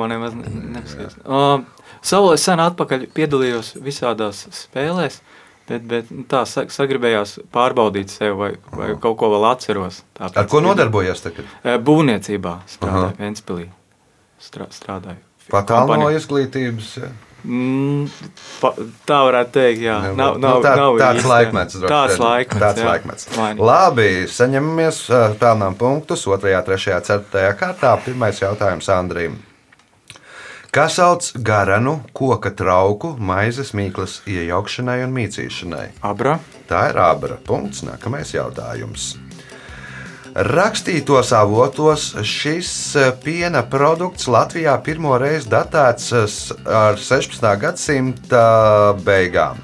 man 0.00 0.14
nemaz 0.14 0.32
ne- 0.38 0.54
nepaskatās. 0.78 1.18
Um, 1.28 1.66
Savulaik 2.04 2.40
sen 2.40 2.60
atpakaļ 2.60 3.04
piedalījos 3.16 3.74
visādās 3.80 4.42
spēlēs, 4.52 5.20
bet, 5.68 5.84
bet 5.88 6.10
nu, 6.10 6.24
tā 6.28 6.44
sa- 6.46 6.66
sagribējās 6.70 7.38
pārbaudīt 7.52 8.08
sevi 8.12 8.32
vai, 8.36 8.50
vai 8.72 8.94
kaut 9.00 9.16
ko 9.18 9.30
vēl 9.34 9.46
atceros. 9.52 10.02
Tāpēc 10.18 10.36
Ar 10.36 10.46
ko 10.52 10.60
nodarbojies 10.60 11.22
tagad? 11.24 11.44
Būvniecībā 11.64 12.54
Aha. 12.54 12.64
strādāju, 12.68 13.16
Ventspilī. 13.18 13.68
Strā, 14.40 14.66
strādāju. 14.70 15.20
Kompānijā. 15.50 16.16
izglītības. 16.20 16.98
jā. 17.00 17.08
Mm, 17.44 18.06
pa, 18.60 18.70
tā 19.04 19.18
varētu 19.26 19.50
teikt, 19.52 19.80
jā. 19.84 19.98
Nu, 20.00 20.14
Nav, 20.16 20.38
nu, 20.38 20.46
nav, 20.48 20.62
tā, 20.64 20.70
nav 20.80 20.94
tāds 20.96 21.18
īsti, 21.20 21.28
laikmets. 21.28 21.74
droši 21.76 21.92
Tāds 21.92 22.18
laikmets. 22.22 22.62
Tāds 22.62 22.80
jā. 22.80 22.86
laikmets. 22.88 23.26
Mainīgi. 23.36 23.66
Labi, 23.68 24.06
saņemamies, 24.32 25.00
pelnām 25.42 25.76
punktus 25.76 26.24
2, 26.24 26.38
3, 26.64 27.02
4 27.04 27.52
kārtā. 27.60 27.90
Pirmais 28.04 28.40
jautājums 28.40 28.88
Andrim. 28.88 29.36
Kā 30.74 30.88
sauc 30.90 31.28
garanu, 31.38 32.00
koka 32.18 32.50
trauku, 32.50 33.12
maizes 33.22 33.68
mīklas 33.78 34.16
iejaukšanai 34.26 35.04
un 35.04 35.12
mīcīšanai? 35.14 35.84
Abra. 36.02 36.40
Tā 36.66 36.88
ir 36.90 36.98
abra. 36.98 37.36
Punkts. 37.46 37.84
Nākamais 37.86 38.32
jautājums. 38.34 39.12
Rakstītos 40.34 41.30
avotos 41.38 42.08
šis 42.26 42.72
eh, 42.98 43.12
piena 43.22 43.62
produkts 43.62 44.26
Latvijā 44.26 44.74
pirmo 44.82 45.14
reizi 45.22 45.46
datēts 45.54 46.10
eh, 46.10 46.34
ar 46.66 46.98
16. 46.98 47.46
gadsimta 47.62 48.42
beigām. 49.06 49.62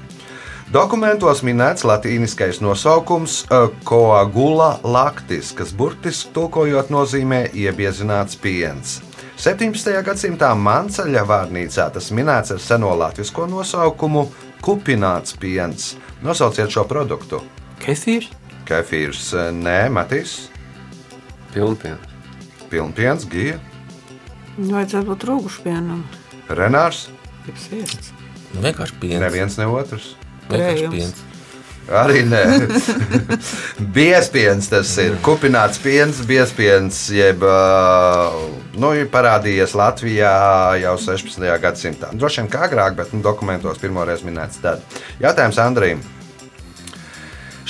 Dokumentos 0.71 1.43
minēts 1.43 1.83
latīniskais 1.83 2.63
nosaukums 2.63 3.41
eh, 3.51 3.67
coagula 3.83 4.77
lactis, 4.87 5.51
kas 5.51 5.75
burtiski 5.75 6.31
tulkojot 6.39 6.95
nozīmē 6.95 7.49
iebiezināts 7.51 8.39
piens. 8.39 9.01
17. 9.41 9.95
gadsimtā 10.05 10.51
Manceļa 10.53 11.23
vārnīcā 11.25 11.87
tas 11.95 12.11
minēts 12.13 12.53
ar 12.53 12.59
seno 12.61 12.91
latviešu 12.93 13.47
nosaukumu 13.49 14.27
kupināts 14.61 15.33
piens. 15.33 15.95
Nosauciet 16.21 16.69
šo 16.69 16.83
produktu. 16.85 17.39
Kefīrs? 17.81 18.29
Kefīrs, 18.69 19.33
eh, 19.33 19.49
nē, 19.49 19.89
Matīs, 19.89 20.51
Pilnpiens. 21.55 22.05
Pilnpiens, 22.69 23.25
Gija, 23.25 23.57
Vajadzētu 24.57 25.07
būt 25.07 25.23
rūgušpienam. 25.25 26.03
Renārs. 26.49 27.07
Kaip 27.45 27.57
sviests. 27.57 28.11
Nu, 28.53 28.61
vienkārši 28.61 28.97
piens. 28.99 29.21
Neviens 29.23 29.57
ne 29.57 29.65
otrs. 29.71 30.15
Vienkārši 30.49 30.89
piens. 30.91 31.21
Arī 31.91 32.23
nē. 32.27 32.43
Biespiens 33.95 34.69
tas 34.71 34.93
ir. 35.03 35.17
Kupināts 35.25 35.81
piens, 35.83 36.21
biespiens, 36.27 37.03
jeb 37.15 37.43
nu, 38.79 38.93
parādījies 39.11 39.75
Latvijā 39.77 40.31
jau 40.85 40.95
16. 41.09 41.51
gadsimtā. 41.65 42.13
Droši 42.15 42.43
vien 42.43 42.49
kā 42.53 42.65
agrāk, 42.69 42.95
bet 42.99 43.11
nu, 43.15 43.21
dokumentos 43.25 43.81
pirmoreiz 43.81 44.23
minēts 44.27 44.63
tad. 44.63 44.83
Jautājums 45.23 45.59
Andrijam. 45.61 46.03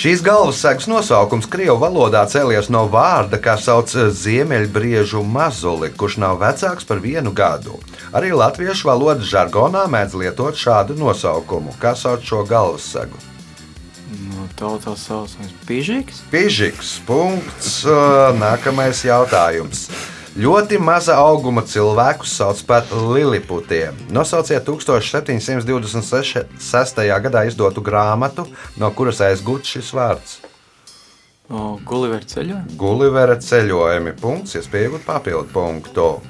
Šīs 0.02 0.22
galvassēgas 0.24 0.88
nosaukums 0.88 1.50
Krievijas 1.52 1.82
valodā 1.82 2.22
cēlies 2.32 2.70
no 2.74 2.86
vārda, 2.90 3.38
kā 3.44 3.58
sauc 3.60 3.92
ziemeļbriežu 3.92 5.22
mazuli, 5.22 5.92
kurš 5.94 6.16
nav 6.24 6.40
vecāks 6.42 6.88
par 6.88 7.04
vienu 7.04 7.34
gadu. 7.36 7.78
Arī 8.16 8.32
latviešu 8.32 8.88
valodas 8.90 9.28
žargonā 9.30 9.84
mēdz 9.92 10.16
lietot 10.24 10.58
šādu 10.58 10.96
nosaukumu. 10.98 11.76
Kā 11.84 11.94
sauc 12.00 12.24
šo 12.26 12.42
galvassēgu? 12.48 13.31
Nu, 14.52 14.58
tautā 14.60 14.92
saucams 15.00 15.54
Pižīgs. 15.68 16.22
Pižiks. 16.32 17.00
Punkts. 17.08 17.86
Nākamais 18.38 19.04
jautājums. 19.06 19.90
Ļoti 20.36 20.78
maza 20.80 21.16
auguma 21.20 21.62
cilvēkus 21.68 22.30
sauc 22.40 22.62
par 22.68 22.84
liliputiem. 22.92 23.96
Nosauciet 24.12 24.66
1726. 24.68 27.02
gadā 27.26 27.46
izdotu 27.48 27.82
grāmatu, 27.84 28.46
no 28.80 28.92
kuras 28.96 29.20
aizgūts 29.24 29.68
šis 29.76 29.94
vārds. 29.96 30.40
O, 31.52 31.76
Gulliver 31.84 32.24
ceļojumi. 32.24 32.76
Gulivera 32.80 33.36
ceļojumi. 33.44 34.12
Punkts, 34.22 34.56
iespēja 34.56 34.88
iegūt 34.88 35.04
papildu 35.08 35.50
punktu. 35.52 36.22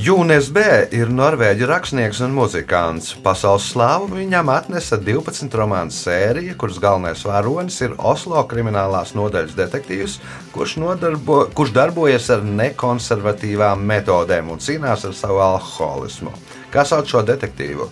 Jūnes 0.00 0.46
B. 0.48 0.62
ir 0.96 1.10
norvēģi 1.12 1.66
rakstnieks 1.68 2.22
un 2.24 2.32
muzikants. 2.32 3.10
Pasaules 3.20 3.66
slāvu 3.68 4.06
viņam 4.14 4.48
atnesa 4.48 4.96
12 4.96 5.52
romānu 5.60 5.92
sērija, 5.92 6.54
kuras 6.56 6.78
galvenais 6.80 7.20
varonis 7.28 7.76
ir 7.84 7.92
Oslo 7.98 8.40
kriminālās 8.48 9.12
nodaļas 9.12 9.52
detektīvs, 9.58 10.14
kurš, 10.54 10.78
nodarbo, 10.80 11.42
kurš 11.52 11.74
darbojas 11.76 12.30
ar 12.32 12.46
nekonservatīvām 12.48 13.84
metodēm 13.92 14.48
un 14.54 14.64
cīnās 14.64 15.04
ar 15.04 15.12
savu 15.18 15.42
alkoholismu. 15.44 16.32
Kā 16.72 16.86
sauc 16.88 17.12
šo 17.12 17.20
detektīvu? 17.28 17.90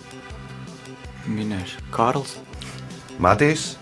Minēšu. 1.29 1.85
Kārls. 1.93 2.39
Matīs, 3.21 3.75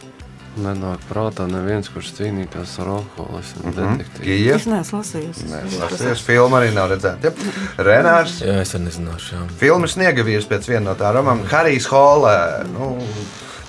Nenāk 0.57 1.03
prātā 1.09 1.45
neviens, 1.49 1.89
kurš 1.93 2.11
cīnītos 2.17 2.79
ar 2.81 2.87
alkoholismu. 2.95 3.63
Mm 3.63 3.69
Mhm. 3.69 3.99
-hmm. 3.99 4.23
Gija. 4.23 4.55
Es 4.55 4.65
neesmu 4.65 4.99
lasījusi. 4.99 5.97
Tas 5.97 6.21
filmu 6.21 6.55
arī 6.55 6.73
nav 6.73 6.89
redzēta. 6.91 7.23
Ja? 7.23 7.31
Renārs. 7.77 8.41
Jā, 8.41 8.61
es 8.61 8.73
arī 8.75 8.83
nezināšu. 8.87 9.33
Jā. 9.35 9.47
Filma 9.59 9.87
Sniegavīrs 9.87 10.47
pēc 10.49 10.67
viena 10.67 10.85
no 10.85 10.95
tā 10.95 11.13
romām- 11.13 11.39
Harijs 11.51 11.85
Holē. 11.87 12.63
Nu, 12.73 12.97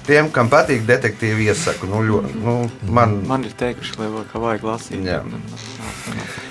tiem, 0.07 0.30
kam 0.30 0.49
patīk 0.50 0.87
detektīvi, 0.87 1.45
iesaku. 1.49 1.87
Nu, 1.87 2.02
ļo, 2.02 2.23
nu, 2.45 2.71
man, 2.88 3.23
Man 3.26 3.45
ir 3.45 3.52
teikuši, 3.52 3.92
ka 3.97 4.02
vajag, 4.02 4.26
ka 4.33 4.38
vajag 4.38 4.62
lasīt. 4.62 5.04
Jā. 5.04 5.23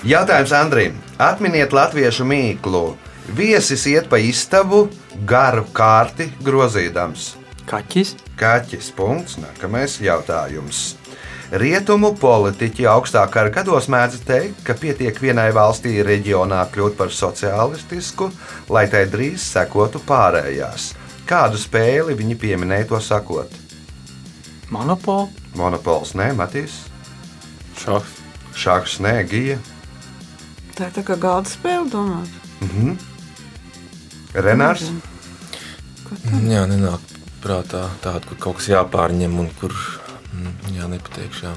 Jautājums 0.05 0.51
Andrim. 0.51 0.93
Atminiet 1.19 1.71
latviešu 1.73 2.23
mīklu. 2.25 2.95
Viesis 3.35 3.85
iet 3.85 4.07
pa 4.09 4.17
istabu 4.17 4.89
garu 5.25 5.65
kārti 5.73 6.29
grozīdams. 6.43 7.33
Kaķis. 7.67 8.15
Kaķis. 8.39 8.91
Punkts. 8.95 9.37
Nākamais 9.41 9.97
jautājums. 10.03 10.95
Rietumu 11.51 12.11
politiķi 12.19 12.87
augstākā 12.91 13.45
gados 13.55 13.87
mēdz 13.91 14.19
teikt, 14.27 14.63
ka 14.67 14.75
pietiek 14.75 15.15
vienai 15.23 15.47
valstī 15.55 15.93
reģionā 16.03 16.59
kļūt 16.73 16.97
par 16.99 17.13
sociālistisku, 17.15 18.27
lai 18.71 18.83
tai 18.91 19.05
drīz 19.07 19.45
sekotu 19.53 20.01
pārējās. 20.03 20.89
Kādu 21.27 21.59
spēli 21.59 22.17
viņi 22.19 22.35
pieminēja 22.39 22.89
to 22.91 22.99
sakot? 23.03 23.55
Monopol. 24.71 25.29
Monopols, 25.55 26.13
nē, 26.19 26.33
Matīs, 26.35 26.81
Šachs. 27.79 28.19
Šāks, 28.57 28.99
nē, 29.03 29.21
Gija, 29.29 29.59
Tā 30.77 30.91
ir 30.91 30.93
tā 30.93 31.01
kā 31.01 31.15
galda 31.17 31.49
spēle, 31.49 31.87
domāt. 31.89 32.29
Renārs. 34.37 34.83
jā, 36.45 36.65
nenāk 36.69 37.16
prātā 37.43 37.87
tāda, 38.03 38.23
kur 38.27 38.39
kaut 38.45 38.59
kas 38.59 38.69
jāpārņem 38.73 39.41
un 39.41 39.49
kur 39.59 39.73
mm, 39.73 40.77
jā, 40.77 40.87
nepateikšu. 40.91 41.49
Jā. 41.49 41.55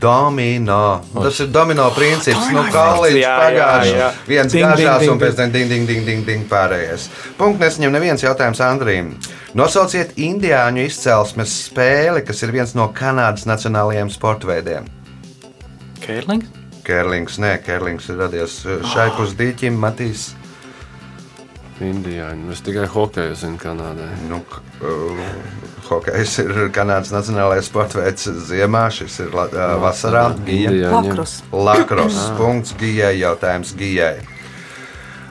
Domino. 0.00 1.02
Tas 1.12 1.40
ir 1.44 1.50
domino 1.52 1.90
princips. 1.92 2.46
Nu, 2.54 2.62
kā 2.72 2.86
līdz 3.02 3.20
pagājušajam. 3.20 4.20
Viens 4.30 4.54
gāžās 4.56 5.04
un 5.12 5.20
pēc 5.20 5.36
tam 5.36 5.52
ding, 5.52 5.68
ding, 5.68 5.84
ding, 5.88 6.06
ding, 6.06 6.24
ding 6.24 6.46
pārējais. 6.48 7.10
Punkts 7.36 7.60
nesaņem 7.60 7.92
neviens 7.92 8.24
jautājums 8.24 8.62
Andrīm. 8.64 9.12
Nosauciet 9.58 10.16
indiāņu 10.16 10.86
izcelsmes 10.88 11.58
spēli, 11.66 12.24
kas 12.24 12.40
ir 12.46 12.54
viens 12.56 12.72
no 12.78 12.88
Kanādas 12.96 13.44
nacionālajiem 13.50 14.08
sporta 14.14 14.48
veidiem. 14.48 14.88
Kērlings. 16.00 16.48
Kērlings, 16.86 17.36
nē, 17.42 17.58
Kērlings 17.66 18.08
ir 18.08 18.22
radies 18.24 18.60
šai 18.94 19.10
pusdīķim, 19.18 19.76
Matīs. 19.84 20.30
Indijāņi. 21.84 22.50
Es 22.52 22.60
tikai 22.66 22.86
hokeju 22.90 23.34
zinu 23.38 23.58
Kanādē. 23.60 24.08
Nu, 24.28 24.40
uh, 24.82 25.22
hokejs 25.88 26.38
ir 26.44 26.52
Kanādas 26.74 27.12
nacionālais 27.14 27.68
sporta 27.70 28.00
veids 28.02 28.26
ziemā, 28.48 28.86
šis 28.94 29.18
ir 29.26 29.30
la- 29.34 29.48
uh, 29.50 29.78
vasarā. 29.82 30.26
Lakros. 30.92 31.38
Lakros. 31.52 32.20
Punkts 32.38 32.74
Gijai. 32.80 33.16
Jautājums 33.20 33.72
Gijai. 33.76 34.18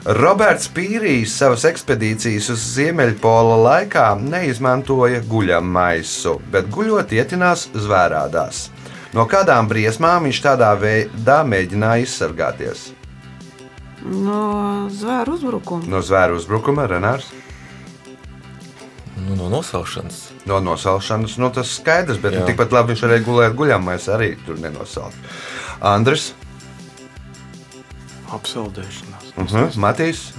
Roberts 0.04 0.68
Pīrijs 0.72 1.34
savas 1.36 1.66
ekspedīcijas 1.68 2.46
uz 2.54 2.62
Ziemeļpola 2.74 3.56
laikā 3.66 4.06
neizmantoja 4.22 5.20
guļamaisu, 5.28 6.38
bet 6.50 6.70
guļot 6.72 7.12
ietinās 7.12 7.66
zvērādās. 7.74 8.68
No 9.12 9.26
kādām 9.28 9.68
briesmām 9.68 10.24
viņš 10.24 10.40
tādā 10.46 10.70
veidā 10.80 11.42
mēģināja 11.44 12.06
izsargāties? 12.06 12.86
No 14.04 14.88
zvēru 14.90 15.34
uzbrukuma. 15.36 15.84
No 15.86 16.00
zvēru 16.02 16.36
uzbrukuma, 16.40 16.86
Renārs, 16.88 17.26
Nu, 19.20 19.36
no 19.36 19.48
nosaušanas. 19.52 20.30
no 20.46 20.60
nosalšanas. 20.60 21.36
Nu, 21.36 21.50
tas 21.52 21.68
skaidrs, 21.76 22.18
bet 22.18 22.32
nu, 22.34 22.46
tikpat 22.46 22.72
labi 22.72 22.94
viņš 22.94 23.02
varēja 23.04 23.24
gulēt 23.26 23.54
guļamais 23.58 24.06
arī 24.08 24.30
tur 24.46 24.56
nenosaukt. 24.58 25.16
Andris, 25.80 26.32
Apsildēšanās. 28.32 29.32
uh 29.36 29.44
-huh. 29.44 29.76
Matīs. 29.76 30.32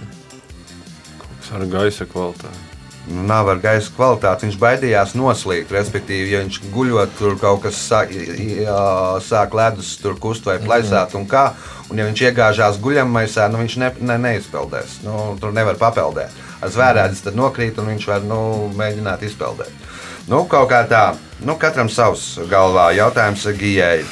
Tas 1.41 1.51
ar 1.53 1.65
gaisa 1.65 2.05
kvalitāti. 2.05 2.70
Nu, 3.07 3.23
nav 3.25 3.49
ar 3.49 3.59
gaisa 3.61 3.89
kvalitāti. 3.95 4.45
Viņš 4.45 4.57
baidījās 4.61 5.15
noslīgt. 5.17 5.73
Respektīvi, 5.73 6.35
ja 6.35 6.41
viņš 6.43 6.59
guļot, 6.73 7.15
tur 7.17 7.37
kaut 7.41 7.63
kas 7.65 7.79
sāk, 7.81 8.13
jā, 8.13 8.77
sāk 9.25 9.55
ledus 9.57 9.95
tur 10.01 10.19
kust 10.21 10.45
vai 10.45 10.59
plaisāt. 10.61 11.15
Un 11.17 11.25
kā, 11.29 11.47
un 11.89 12.01
ja 12.01 12.05
viņš 12.05 12.25
iegāžās 12.29 12.79
guļamaisā, 12.83 13.49
nu, 13.51 13.61
viņš 13.63 13.77
ne, 13.81 13.91
ne, 14.05 14.17
neizpeldēs. 14.27 14.99
Nu, 15.07 15.33
tur 15.41 15.55
nevar 15.55 15.79
papeldēt. 15.81 16.35
Ar 16.61 16.73
zvērēdzi 16.73 17.25
tad 17.25 17.39
nokrīt, 17.39 17.81
un 17.81 17.89
viņš 17.95 18.09
var 18.11 18.27
nu, 18.27 18.41
mēģināt 18.77 19.25
izpeldēt. 19.25 19.89
Nu, 20.29 20.45
kaut 20.45 20.69
kā 20.69 20.83
tā, 20.87 21.05
nu, 21.41 21.57
katram 21.59 21.89
savs 21.89 22.35
galvā 22.51 22.91
jautājums 22.93 23.49
Gijai. 23.57 24.03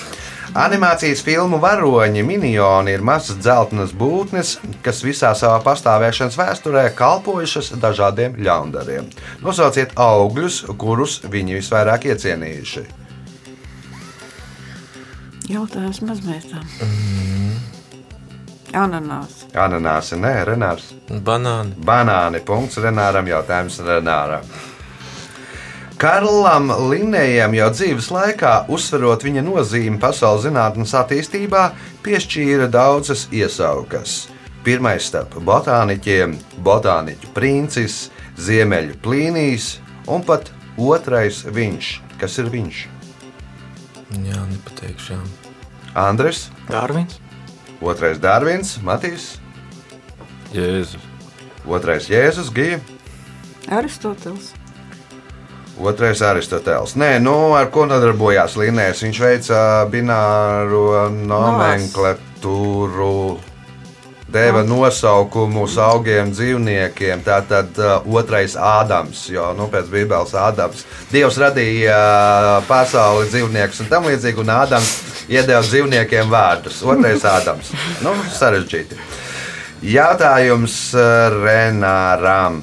Animācijas 0.58 1.22
filmu 1.22 1.60
varoņi 1.62 2.24
minioni 2.26 2.96
ir 2.96 3.04
mazas 3.06 3.38
dzeltenas 3.38 3.92
būtnes, 3.94 4.56
kas 4.82 5.04
visā 5.06 5.30
savā 5.38 5.60
pastāvēšanas 5.62 6.38
vēsturē 6.40 6.88
kalpojušas 6.98 7.76
dažādiem 7.78 8.40
ļaundariem. 8.42 9.12
Nosauciet 9.46 9.94
augļus, 9.94 10.64
kurus 10.82 11.20
viņi 11.30 11.60
visvairāk 11.60 12.10
iecienījuši. 12.10 12.86
Jautājums 15.50 16.02
mazmētām. 16.06 16.66
Ananās. 18.74 19.46
Ananāsi, 19.54 20.18
nē, 20.18 20.34
Renārs. 20.50 20.92
Banāni. 21.10 21.78
Banāni. 21.86 22.42
Punkts 22.46 22.78
Renāram. 22.82 23.30
Jautājums 23.30 23.80
Renāram. 23.86 24.46
Karlam 26.00 26.70
Linnējam 26.88 27.52
jau 27.58 27.66
dzīves 27.74 28.06
laikā, 28.16 28.54
uzsverot 28.72 29.26
viņa 29.26 29.42
nozīmi 29.44 29.98
pasaules 30.00 30.46
zinātnes 30.46 30.94
attīstībā, 30.96 31.64
piešķīra 32.06 32.70
daudzas 32.72 33.26
iesaukas. 33.36 34.30
Pirmais 34.64 35.10
starp 35.10 35.36
botāniķiem- 35.44 36.38
botāniķu 36.68 37.34
princis, 37.36 37.98
ziemeļu 38.40 38.96
plīnijas 39.04 39.80
un 40.08 40.24
pat 40.24 40.52
otrais 40.78 41.44
viņš. 41.44 42.00
Kas 42.18 42.38
ir 42.40 42.46
viņš? 42.46 42.88
Jā, 44.24 44.40
nepateikšu. 44.54 45.18
Jā. 45.18 45.20
Andris, 45.96 46.50
Darvins. 46.70 47.20
otrais 47.82 48.18
Dārvins, 48.18 48.78
Matīs, 48.80 49.36
Jēzus. 50.54 50.96
otrais 51.68 52.08
Jēzus, 52.08 52.54
Gija. 52.54 52.80
Aristoteles. 53.68 54.59
Otrais 55.80 56.22
Aristoteles. 56.22 56.96
Nē, 57.00 57.20
nu, 57.24 57.56
ar 57.56 57.70
ko 57.72 57.86
nodarbojās 57.88 58.58
Linnējs? 58.60 59.04
Viņš 59.06 59.20
veica 59.24 59.60
bināro 59.92 61.08
nomenklatūru, 61.16 63.40
deva 64.28 64.64
nosaukumus 64.68 65.78
augiem, 65.80 66.34
dzīvniekiem. 66.36 67.24
Tātad 67.26 67.80
uh, 67.80 68.04
otrais 68.12 68.58
Ādams, 68.60 69.30
jo 69.32 69.54
nu, 69.58 69.70
pēc 69.72 69.88
Bībeles 69.94 70.36
Ādams. 70.36 70.84
Dievs 71.14 71.40
radīja 71.42 71.96
uh, 71.96 72.68
pasauli, 72.68 73.30
dzīvniekus 73.32 73.80
un 73.86 73.90
tam 73.94 74.04
līdzīgi, 74.10 74.40
un 74.44 74.50
Ādams 74.60 74.90
iedeva 75.32 75.64
dzīvniekiem 75.64 76.28
vārdus. 76.32 76.84
Otrais 76.84 77.24
Ādams. 77.38 77.68
Nu, 78.06 78.12
sarežģīti. 78.36 78.96
Jautājums 79.96 80.76
uh, 80.98 81.02
Renāram. 81.40 82.60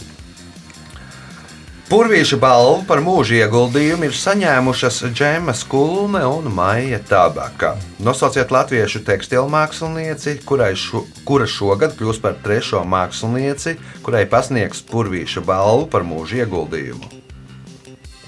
Purvīša 1.86 2.34
balvu 2.42 2.80
par 2.82 2.98
mūža 2.98 3.44
ieguldījumu 3.44 4.08
ir 4.08 4.14
saņēmušas 4.18 4.96
Džema 5.14 5.52
Skulme 5.54 6.18
un 6.26 6.48
Maija 6.50 6.98
Tabaka. 7.06 7.76
Nosauciet 8.02 8.50
latviešu 8.50 9.04
tekstilu 9.06 9.46
mākslinieci, 9.52 10.40
kurai 10.48 10.72
šo, 10.74 11.04
kura 11.28 11.46
šogad 11.46 11.92
kļūs 11.94 12.18
par 12.24 12.34
trešo 12.42 12.80
mākslinieci, 12.90 13.76
kurai 14.02 14.24
pasniegs 14.26 14.82
Purvīša 14.88 15.44
balvu 15.46 15.84
par 15.92 16.02
mūža 16.02 16.40
ieguldījumu. 16.42 17.06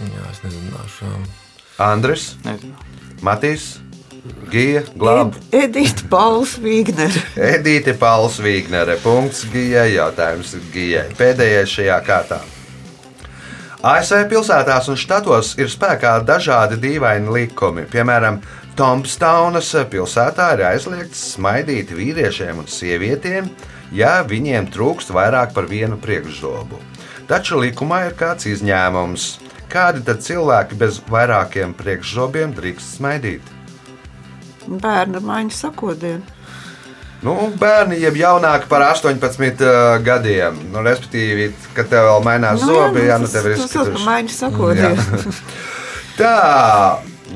jā, 0.06 0.28
es 0.30 0.38
nezināšu. 0.44 1.10
Andris, 1.82 2.28
Nezinu. 2.44 2.76
Matīs, 3.26 3.80
Gija, 4.52 4.84
Glāba, 4.94 5.34
Ed, 5.50 5.74
Edita 5.74 6.06
Pauls 6.12 6.54
Vīgnere. 6.62 7.24
Edīte 7.34 7.96
Pauls 7.98 8.38
Vīgnere. 8.38 9.00
Punkts 9.02 9.42
Gijai, 9.50 9.96
jautājums 9.96 10.54
Gijai. 10.70 11.08
Pēdējais 11.18 11.74
šajā 11.74 11.98
kārtā. 12.06 12.40
ASV 13.78 14.24
pilsētās 14.26 14.88
un 14.90 14.96
štatos 14.98 15.52
ir 15.62 15.68
spēkā 15.70 16.16
dažādi 16.26 16.80
dīvaini 16.82 17.30
likumi. 17.30 17.84
Piemēram, 17.86 18.40
Tompstaunas 18.74 19.68
pilsētā 19.92 20.48
ir 20.56 20.64
aizliegts 20.72 21.20
smaidīt 21.36 21.92
vīriešiem 21.94 22.58
un 22.58 22.66
sievietēm, 22.66 23.46
ja 23.94 24.16
viņiem 24.26 24.66
trūkst 24.74 25.12
vairāk 25.14 25.54
par 25.54 25.70
vienu 25.70 25.94
priekšzobu. 26.02 26.80
Taču 27.30 27.60
likumā 27.62 28.08
ir 28.08 28.18
kāds 28.18 28.50
izņēmums. 28.50 29.28
Kādi 29.70 30.02
tad 30.02 30.24
cilvēki 30.26 30.78
bez 30.80 30.98
vairākiem 31.06 31.76
priekšzobiem 31.78 32.56
drīkst 32.58 32.98
smaidīt? 32.98 33.54
Bērna 34.66 35.22
maiņa 35.22 35.54
sakodienu. 35.54 36.37
Nu, 37.24 37.34
bērni 37.58 37.98
jau 37.98 38.12
jaunāki 38.14 38.68
par 38.70 38.84
18 38.92 39.64
uh, 39.66 39.96
gadiem. 40.06 40.58
Nu, 40.70 40.82
respektīvi, 40.86 41.48
kad 41.74 41.90
tev 41.90 42.06
vēl 42.06 42.22
mainās 42.26 42.62
nu, 42.62 42.70
zobi, 42.70 43.08
jā, 43.08 43.16
nu, 43.18 43.30
tev 43.32 43.48
ir 43.50 43.58
tas, 43.58 43.74
tas, 43.74 44.04
maiņa 44.06 44.34
sakodienu. 44.36 45.34
Tā, 46.18 46.36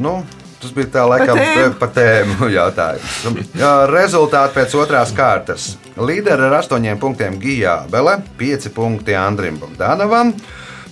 nu, 0.03 0.15
tas 0.63 0.77
bija 0.77 0.93
tā 0.95 1.09
laikam 1.11 1.43
Pa 1.81 1.91
tēmu. 1.99 2.47
jautājums. 2.59 3.19
Nu, 3.27 3.35
jā, 3.59 3.73
Rezultāti 3.91 4.61
pēc 4.61 4.79
otrās 4.79 5.15
kārtas. 5.19 5.73
Līderi 5.99 6.47
ar 6.47 6.61
astoņiem 6.63 7.03
punktiem 7.03 7.43
Gijā 7.43 7.81
Bele, 7.91 8.21
pieci 8.39 8.71
punkti 8.73 9.19
Andrim 9.19 9.59
Bogdanovam, 9.61 10.31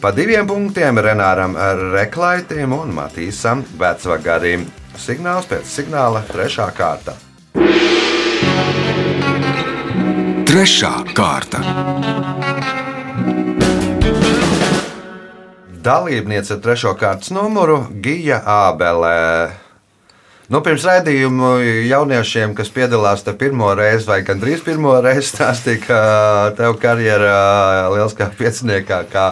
pa 0.03 0.11
diviem 0.17 0.51
punktiem 0.51 0.99
Renāram 0.99 1.55
Reklaitim 1.95 2.75
un 2.75 2.91
Matīsam 2.99 3.63
Vecvagarim. 3.79 4.67
Signāls 4.99 5.47
pēc 5.49 5.79
signāla 5.79 6.27
trešā 6.29 6.67
kārta. 6.75 7.15
Trešā 10.51 11.05
kārta. 11.15 11.61
Dalībniece 15.87 16.57
ar 16.57 16.63
trešo 16.65 16.97
kārtas 16.99 17.31
numuru 17.31 17.77
Gija 18.03 18.41
Ābelē. 18.43 19.21
Nu, 20.51 20.59
pirms 20.67 20.83
raidījuma 20.89 21.53
jauniešiem, 21.87 22.57
kas 22.59 22.73
piedalās 22.75 23.23
te 23.23 23.31
pirmo 23.39 23.69
reizi, 23.79 24.09
vai 24.11 24.25
gandrīz 24.27 24.65
pirmo 24.67 24.97
reizi, 24.99 25.29
stāstīja, 25.29 25.85
ka 25.85 26.01
tev 26.59 26.75
karjerā 26.83 27.87
liels 27.95 28.19
kā 28.19 28.27
pieciniekā, 28.35 29.05
kā 29.13 29.29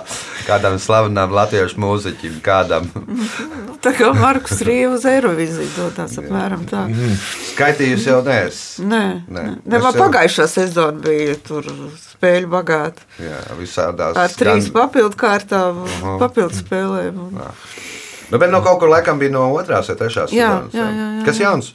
kādam 0.47 0.79
slavenam 0.79 1.35
latviešu 1.35 1.83
mūziķim, 1.83 2.39
kādam 2.47 2.87
Tā 3.83 3.93
kā 3.95 4.09
Markus 4.17 4.59
Rīva 4.67 4.97
uz 4.97 5.05
Eiroviziju 5.07 5.69
dodās 5.77 6.17
apmēram 6.19 6.65
tā. 6.67 6.81
skaitījusi 7.53 8.09
jau 8.11 8.21
neesi. 8.27 8.83
Nē, 8.83 9.03
Nē. 9.31 9.45
nē. 9.63 9.81
Man 9.85 9.95
pagājušā 9.95 10.47
sezona 10.51 10.99
bija 11.05 11.37
tur 11.47 11.63
spēļu 12.03 12.51
bagāta. 12.51 13.05
Jā, 13.23 13.39
visādās. 13.61 14.17
Ar 14.19 14.35
trīs 14.35 14.67
gan- 14.67 14.75
papildu 14.81 15.15
kārtām, 15.21 15.85
papildu 16.19 16.59
spēlēm. 16.59 17.19
un- 17.29 17.41
Nu, 18.31 18.37
bet 18.39 18.51
no 18.51 18.61
kaut 18.61 18.81
kur 18.81 18.89
laikam 18.91 19.19
bija 19.19 19.31
no 19.33 19.47
otrās 19.57 19.87
vai 19.89 19.97
trešās. 19.97 20.31
Jā, 20.37 20.49
sezonas, 20.49 20.75
jā, 20.75 20.89
jā, 20.93 21.07
jā. 21.21 21.25
Kas 21.25 21.39
jauns? 21.39 21.73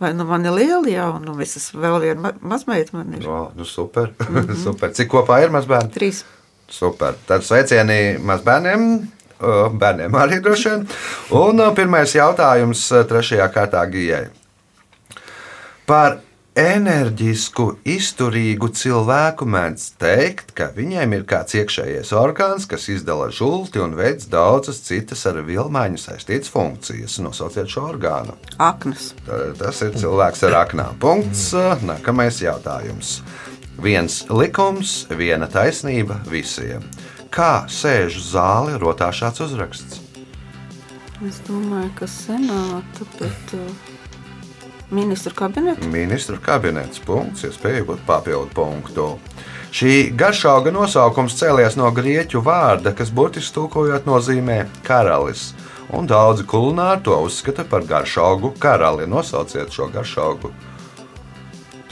Vai 0.00 0.12
nu 0.14 0.24
man 0.24 0.44
ir 0.44 0.52
liela 0.52 0.86
jau, 0.88 1.18
nu 1.24 1.34
visas 1.34 1.70
vēl 1.72 2.00
viena 2.00 2.20
ma 2.20 2.32
mazmeita 2.42 2.92
man 2.94 3.12
ir. 3.18 3.26
O, 3.28 3.50
nu 3.56 3.64
super. 3.64 4.12
super. 4.64 4.90
Cik 4.92 5.08
kopā 5.12 5.42
ir 5.42 5.50
mazbērni? 5.50 5.90
Trīs. 5.92 6.22
Super. 6.68 7.14
Tad 7.26 7.42
sveicieni 7.42 8.18
mazbērniem. 8.20 9.08
Bērniem 9.40 10.14
arī 10.16 10.40
droši 10.44 10.70
vien. 10.72 10.86
Un 11.36 11.60
pirmais 11.76 12.14
jautājums 12.16 12.86
trešajā 13.10 13.48
kārtā 13.52 13.82
Gijai. 13.90 14.26
Par 15.86 16.20
enerģisku, 16.56 17.66
izturīgu 17.84 18.70
cilvēku 18.72 19.44
mēdz 19.52 19.82
teikt, 20.00 20.54
ka 20.56 20.70
viņiem 20.74 21.12
ir 21.18 21.26
kāds 21.28 21.54
iekšējais 21.60 22.12
orgāns, 22.16 22.64
kas 22.70 22.88
izdala 22.92 23.28
žulti 23.28 23.82
un 23.84 23.92
veic 23.98 24.24
daudzas 24.32 24.80
citas 24.86 25.26
ar 25.28 25.42
vilmaiņu 25.44 26.00
saistītas 26.00 26.50
funkcijas. 26.52 27.18
Nosauciet 27.20 27.68
šo 27.70 27.84
orgānu. 27.92 28.38
Aknas. 28.56 29.10
Tas 29.60 29.82
ir 29.84 29.98
cilvēks 30.00 30.46
ar 30.48 30.62
aknām. 30.64 30.96
Punkts. 31.02 31.50
Nākamais 31.84 32.40
jautājums. 32.40 33.18
Viens 33.76 34.22
likums, 34.32 35.02
viena 35.12 35.50
taisnība 35.52 36.22
visiem. 36.32 36.88
Kā 37.36 37.66
sēž 37.68 38.16
zāle, 38.24 38.78
rotā 38.80 39.10
šāds 39.12 39.42
uzraksts? 39.44 39.98
Es 41.26 41.42
domāju, 41.44 41.90
ka 41.98 42.08
senāta, 42.08 43.04
bet 43.18 43.52
uh, 43.56 43.90
ministra 44.88 45.34
kabineta. 45.36 45.84
Ministru 45.92 46.38
kabinets. 46.40 47.02
Punkts, 47.04 47.44
iespēja 47.44 47.84
būt 47.88 48.00
papildu 48.08 48.48
punktu. 48.56 49.10
Šī 49.76 50.14
garšauga 50.16 50.72
nosaukums 50.72 51.36
cēlies 51.36 51.76
no 51.76 51.90
grieķu 51.92 52.40
vārda, 52.40 52.94
kas 52.96 53.12
burtiski 53.12 53.58
tulkojot 53.58 54.08
nozīmē 54.08 54.62
karalis. 54.86 55.50
Un 55.92 56.08
daudzi 56.08 56.48
kulināri 56.48 57.04
to 57.04 57.20
uzskata 57.28 57.68
par 57.68 57.84
garšaugu 57.84 58.54
karali. 58.58 59.04
Nosauciet 59.04 59.76
šo 59.76 59.90
garšaugu 59.92 60.54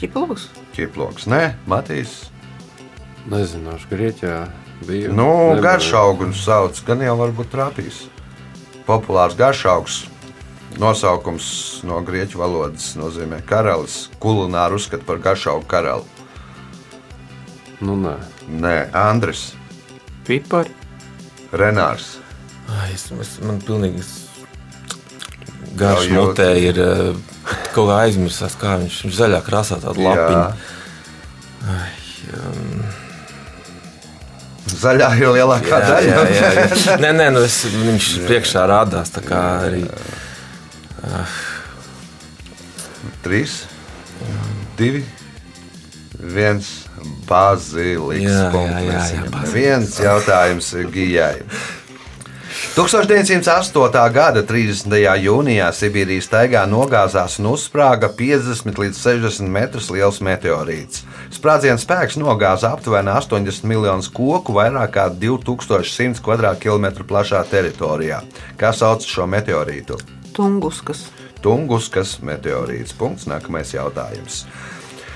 Ķiploks. 0.01 0.49
ķiploks. 0.73 1.29
Nē, 1.29 1.53
Matīs. 1.69 2.31
Nezināšu, 3.29 3.93
Grieķijā 3.93 4.64
bija. 4.87 5.11
Nu, 5.13 5.29
Nebija. 5.53 5.61
garšaugu 5.61 6.31
sauc, 6.33 6.81
gan 6.87 7.01
jau 7.01 7.15
varbūt 7.19 7.51
trāpīs. 7.53 8.03
Populārs 8.87 9.35
garšaugs. 9.37 10.03
Nosaukums 10.75 11.45
no 11.87 12.01
grieķu 12.03 12.37
valodas 12.41 12.95
nozīmē 12.99 13.39
karalis. 13.47 14.09
Kulināri 14.19 14.75
uzskata 14.75 15.07
par 15.07 15.21
garšaugu 15.23 15.63
karali. 15.71 16.03
Nu, 17.79 17.95
nē. 17.95 18.17
Nē, 18.49 18.75
Andris, 18.95 19.53
Pipari. 20.27 20.69
Renārs. 21.55 22.17
Ai, 22.69 22.91
Es, 22.93 23.07
es, 23.11 23.39
man 23.45 23.59
pilnīgi 23.61 24.01
garš 25.77 26.09
mutē 26.13 26.47
ir 26.59 26.79
eh, 26.81 27.15
kaut 27.75 27.89
kā 27.89 27.97
aizmirsās, 28.05 28.55
kā 28.59 28.77
viņš 28.81 28.99
ir 29.05 29.15
zaļā 29.19 29.41
krāsā, 29.45 29.77
tāda 29.83 30.01
lapiņa. 30.01 30.45
Zaļā 34.75 35.09
ir 35.19 35.29
lielākā 35.35 35.77
Jā, 35.79 35.89
daļa. 35.89 36.09
jā, 36.09 36.23
jā, 36.35 36.49
jā. 36.59 36.95
Nē, 37.03 37.11
nē, 37.15 37.27
nu 37.35 37.43
es, 37.45 37.59
viņš 37.71 38.07
priekšā 38.27 38.65
rādās. 38.71 39.11
tā 39.15 39.21
kā 39.25 39.41
Arī, 39.67 39.83
Trīs, 43.25 43.59
divi, 44.77 45.03
viens. 46.21 46.73
Jā, 48.21 48.49
Punkts. 48.53 49.51
Viens 49.53 49.95
jautājums 50.01 50.67
Gijai. 50.93 51.39
1908. 52.75 54.09
gada 54.11 54.41
30. 54.43 54.91
jūnijā 55.23 55.69
Sibīrijas 55.71 56.25
taigā 56.27 56.65
nogāzās 56.67 57.37
un 57.39 57.53
uzsprāga 57.53 58.09
50 58.11 58.81
līdz 58.81 58.99
60 58.99 59.47
metrus 59.47 59.87
liels 59.95 60.19
meteorīts. 60.19 61.05
Sprādziena 61.31 61.79
spēks 61.79 62.19
nogāza 62.19 62.73
aptuveni 62.75 63.13
80 63.15 63.63
miljonus 63.71 64.11
koku 64.11 64.57
vairāk 64.59 64.91
kā 64.97 65.07
2100 65.07 66.19
km2 66.59 67.07
plašā 67.07 67.45
teritorijā. 67.47 68.19
Kā 68.59 68.75
sauc 68.75 69.07
šo 69.07 69.23
meteorītu? 69.23 69.95
Tunguskas. 70.35 71.07
Tunguskas 71.39 72.17
meteorīts. 72.27 72.91
Punkts. 72.99 73.29
Nākamais 73.31 73.71
jautājums. 73.71 74.43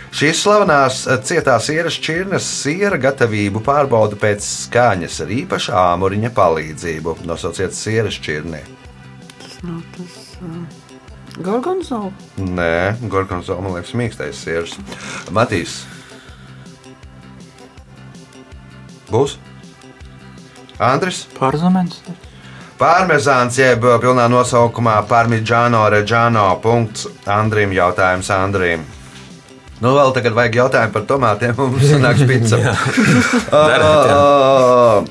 Šīs 0.10 0.42
slavenās 0.42 1.04
eh, 1.06 1.20
cietās 1.26 1.68
sieras 1.70 1.98
čirnes 2.02 2.48
siera 2.64 2.98
gatavību 3.02 3.62
pārbauda 3.66 4.18
pēc 4.20 4.46
skaņas 4.66 5.22
ar 5.26 5.34
īpašu 5.36 5.76
āmuriņa 5.78 6.32
palīdzību. 6.38 7.20
Nosauciet 7.30 7.78
sieras 7.78 8.18
čirni. 8.18 8.64
Tas 9.38 9.60
nav 9.64 9.84
tas. 9.96 10.18
Uh, 10.42 10.80
Gorgonzola. 11.40 12.10
Nē, 12.42 12.98
Gorgonzola, 13.12 13.62
man 13.64 13.78
liekas, 13.78 13.94
mīkstais 13.96 14.42
sieras. 14.44 14.74
Matīs. 15.36 15.84
Būs? 19.14 19.38
Andris? 20.80 21.26
Pārzemens. 21.38 22.02
Parmezāns, 22.80 23.58
jeb 23.60 23.84
pilnā 24.02 24.30
nosaukumā 24.32 25.02
Parmigiano 25.08 25.84
Reģano. 25.92 26.54
Punkts 26.64 27.10
Andrim. 27.28 27.76
Jautājums 27.76 28.30
Andrim. 28.32 28.86
Nu, 29.80 29.94
vēl 29.96 30.12
tagad 30.16 30.36
vajag 30.36 30.58
jautājumu 30.60 30.96
par 30.96 31.06
tomātiem. 31.08 31.56
Mums 31.56 31.96
nāks 32.04 32.26
pizza. 32.28 32.60
Uh, 33.50 35.06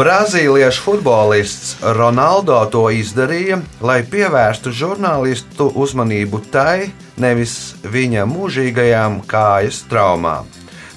Brazīliešu 0.00 0.80
futbolists 0.80 1.74
Ronaldo 1.96 2.56
to 2.72 2.86
izdarīja, 2.94 3.58
lai 3.84 3.98
pievērstu 4.08 4.72
žurnālistu 4.72 5.66
uzmanību 5.76 6.40
tai, 6.48 6.88
nevis 7.20 7.74
viņa 7.84 8.24
mūžīgajām 8.30 9.20
kājas 9.28 9.82
traumām. 9.90 10.48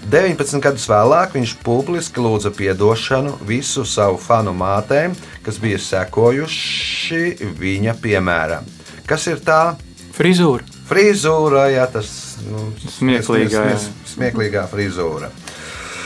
19 0.07 0.63
gadus 0.63 0.87
vēlāk 0.87 1.35
viņš 1.35 1.57
publiski 1.67 2.23
lūdza 2.23 2.53
atdošanu 2.55 3.37
visu 3.43 3.83
savu 3.83 4.17
fanu 4.23 4.55
mātēm, 4.55 5.15
kas 5.43 5.59
bija 5.59 5.83
sekojuši 5.83 7.23
viņa 7.59 7.99
piemēram. 7.99 8.67
Kas 9.07 9.27
ir 9.27 9.43
tā? 9.43 9.75
Frizūra. 10.15 10.63
Frizūra, 10.87 11.67
jā, 11.75 11.91
tas 11.91 12.22
nu, 12.49 12.71
Smieklīgā, 12.97 13.49
jā. 13.49 13.77
smies- 13.77 14.15
smieklīgā 14.15 14.67
frizūra. 14.71 15.29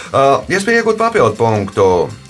Uh, 0.07 0.39
Iespēja 0.47 0.79
iegūt 0.81 0.95
papildu 0.97 1.35
punktu. 1.35 1.85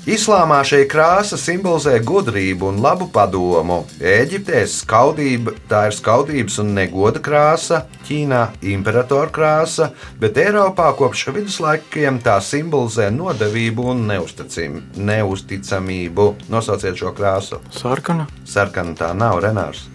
Islāmā 0.09 0.63
šī 0.65 0.79
krāsa 0.89 1.37
simbolizē 1.37 1.99
gudrību 2.01 2.69
un 2.71 2.79
labu 2.81 3.05
padomu. 3.13 3.83
Eģiptē 3.99 4.63
skaudība, 4.71 5.51
tā 5.69 5.83
ir 5.89 5.93
skaudības 5.93 6.57
un 6.63 6.71
negoda 6.73 7.19
krāsa, 7.19 7.83
Ķīnā 8.07 8.39
imperatora 8.71 9.29
krāsa, 9.29 9.91
bet 10.17 10.39
Eiropā 10.41 10.87
kopš 10.97 11.27
viduslaikiem 11.35 12.17
tā 12.23 12.39
simbolizē 12.41 13.11
nodevību 13.13 13.85
un 13.93 14.07
neusticim- 14.07 14.81
neusticamību. 14.95 16.27
Nosauciet 16.49 16.95
šo 16.97 17.13
krāsu. 17.13 17.59
Sarkana. 17.69 18.25
Sarkana 18.45 18.95
tā 18.95 19.13
nav 19.13 19.41
Renārs. 19.43 19.85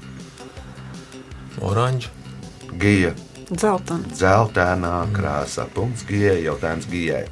Oranžs. 1.60 2.08
Gija. 2.78 3.14
Zeltana. 3.58 4.08
Zeltainā 4.16 4.96
krāsā. 5.12 5.66
Punkts 5.74 6.04
gijai, 6.08 6.42
jautājums 6.46 6.88
gijai. 6.90 7.24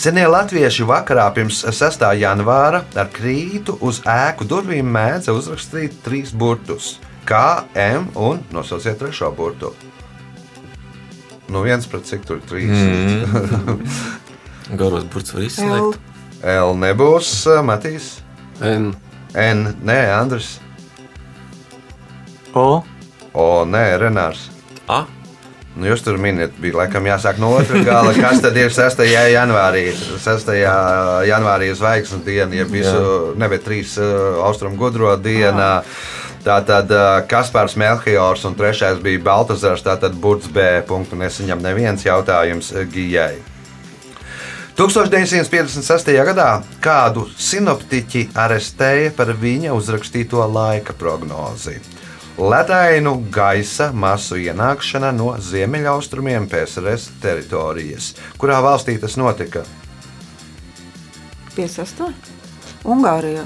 Senie 0.00 0.24
latvieši 0.30 0.86
vakarā 0.88 1.26
pirms 1.36 1.60
6. 1.66 2.06
janvāra 2.16 2.84
ar 2.96 3.08
krītu 3.12 3.74
uz 3.84 3.98
ēku 4.08 4.46
durvīm 4.48 4.88
mēdza 4.88 5.34
uzrakstīt 5.36 5.98
trīs 6.06 6.32
burtus- 6.32 6.98
K, 7.28 7.66
M 7.74 8.08
un 8.16 8.40
nosauciet 8.50 8.98
trešo 8.98 9.30
burtu. 9.36 9.74
Nu, 11.48 11.62
viens 11.62 11.86
pret 11.86 12.06
cik 12.06 12.24
tur 12.24 12.38
ir 12.38 12.46
trīs. 12.48 12.70
Mm. 12.70 13.84
Garos 14.80 15.04
burts 15.04 15.34
var 15.34 15.42
L. 15.42 15.46
izslēgt. 15.46 15.98
L 16.42 16.74
nebūs 16.78 17.32
Matīs. 17.66 18.20
N. 18.62 18.94
N, 19.34 19.74
nē, 19.84 19.98
Andris. 20.14 20.60
O. 22.54 22.82
O, 23.34 23.64
nē, 23.66 23.84
Renārs. 24.00 24.48
A. 24.90 25.00
Nu, 25.78 25.86
jūs 25.86 26.02
tur 26.02 26.16
minējāt, 26.18 26.56
bija 26.58 26.80
laikam 26.80 27.06
jāsāk 27.06 27.38
no 27.38 27.52
otras 27.54 27.84
gala. 27.86 28.10
Kas 28.16 28.40
tad 28.42 28.56
ir 28.58 28.72
6. 28.74 29.04
janvārī? 29.30 29.84
6. 29.94 30.50
janvārī 31.30 31.68
ir 31.70 31.78
zvaigznes 31.78 32.24
diena, 32.26 32.50
ja 32.58 32.66
visu 32.66 33.36
nebija 33.38 33.62
trīs 33.68 33.94
uh, 34.02 34.40
austrumu 34.48 34.80
gudro 34.80 35.14
diena. 35.14 35.70
Tātad 36.42 36.90
uh, 36.90 37.20
Kaspars 37.28 37.76
Melchiors 37.78 38.42
un 38.48 38.56
trešais 38.58 38.98
bija 39.04 39.22
Baltazars, 39.22 39.84
tātad 39.86 40.18
Burts 40.18 40.50
B. 40.50 40.66
Punktu 40.88 41.20
nesaņem 41.20 41.62
neviens 41.62 42.04
jautājums 42.06 42.72
uh, 42.74 42.82
Gijai. 42.90 43.38
1956. 44.80 46.10
gadā 46.24 46.50
kādu 46.82 47.26
sinoptiķi 47.36 48.30
arestēja 48.34 49.14
par 49.14 49.34
viņa 49.36 49.74
uzrakstīto 49.76 50.42
laika 50.50 50.96
prognozi. 50.96 51.78
Ledainu 52.40 53.18
gaisa 53.28 53.90
masu 53.92 54.38
ienākšana 54.40 55.10
no 55.12 55.34
ziemeļaustrumiem 55.44 56.46
PSRS 56.48 57.10
teritorijas. 57.20 58.14
Kurā 58.40 58.62
valstī 58.64 58.94
tas 59.02 59.18
notika? 59.20 59.60
58. 61.52 62.14
Ungārijā. 62.88 63.44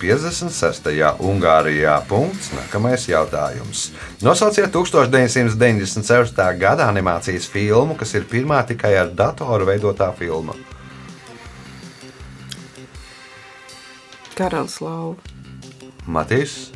56. 0.00 0.88
Ungārijā. 1.20 1.98
Punkts. 2.08 2.48
Nākamais 2.56 3.04
jautājums. 3.10 3.90
Nosauciet 4.24 4.72
1996. 4.72 6.40
gada 6.56 6.88
animācijas 6.88 7.44
filmu, 7.44 7.98
kas 8.00 8.16
ir 8.16 8.24
pirmā 8.24 8.64
tikai 8.64 8.96
ar 9.04 9.12
datoru 9.12 9.68
veidotā 9.68 10.14
filma. 10.16 10.56
Karalis 14.32 14.80
lauva. 14.80 15.20
Matīs, 16.08 16.70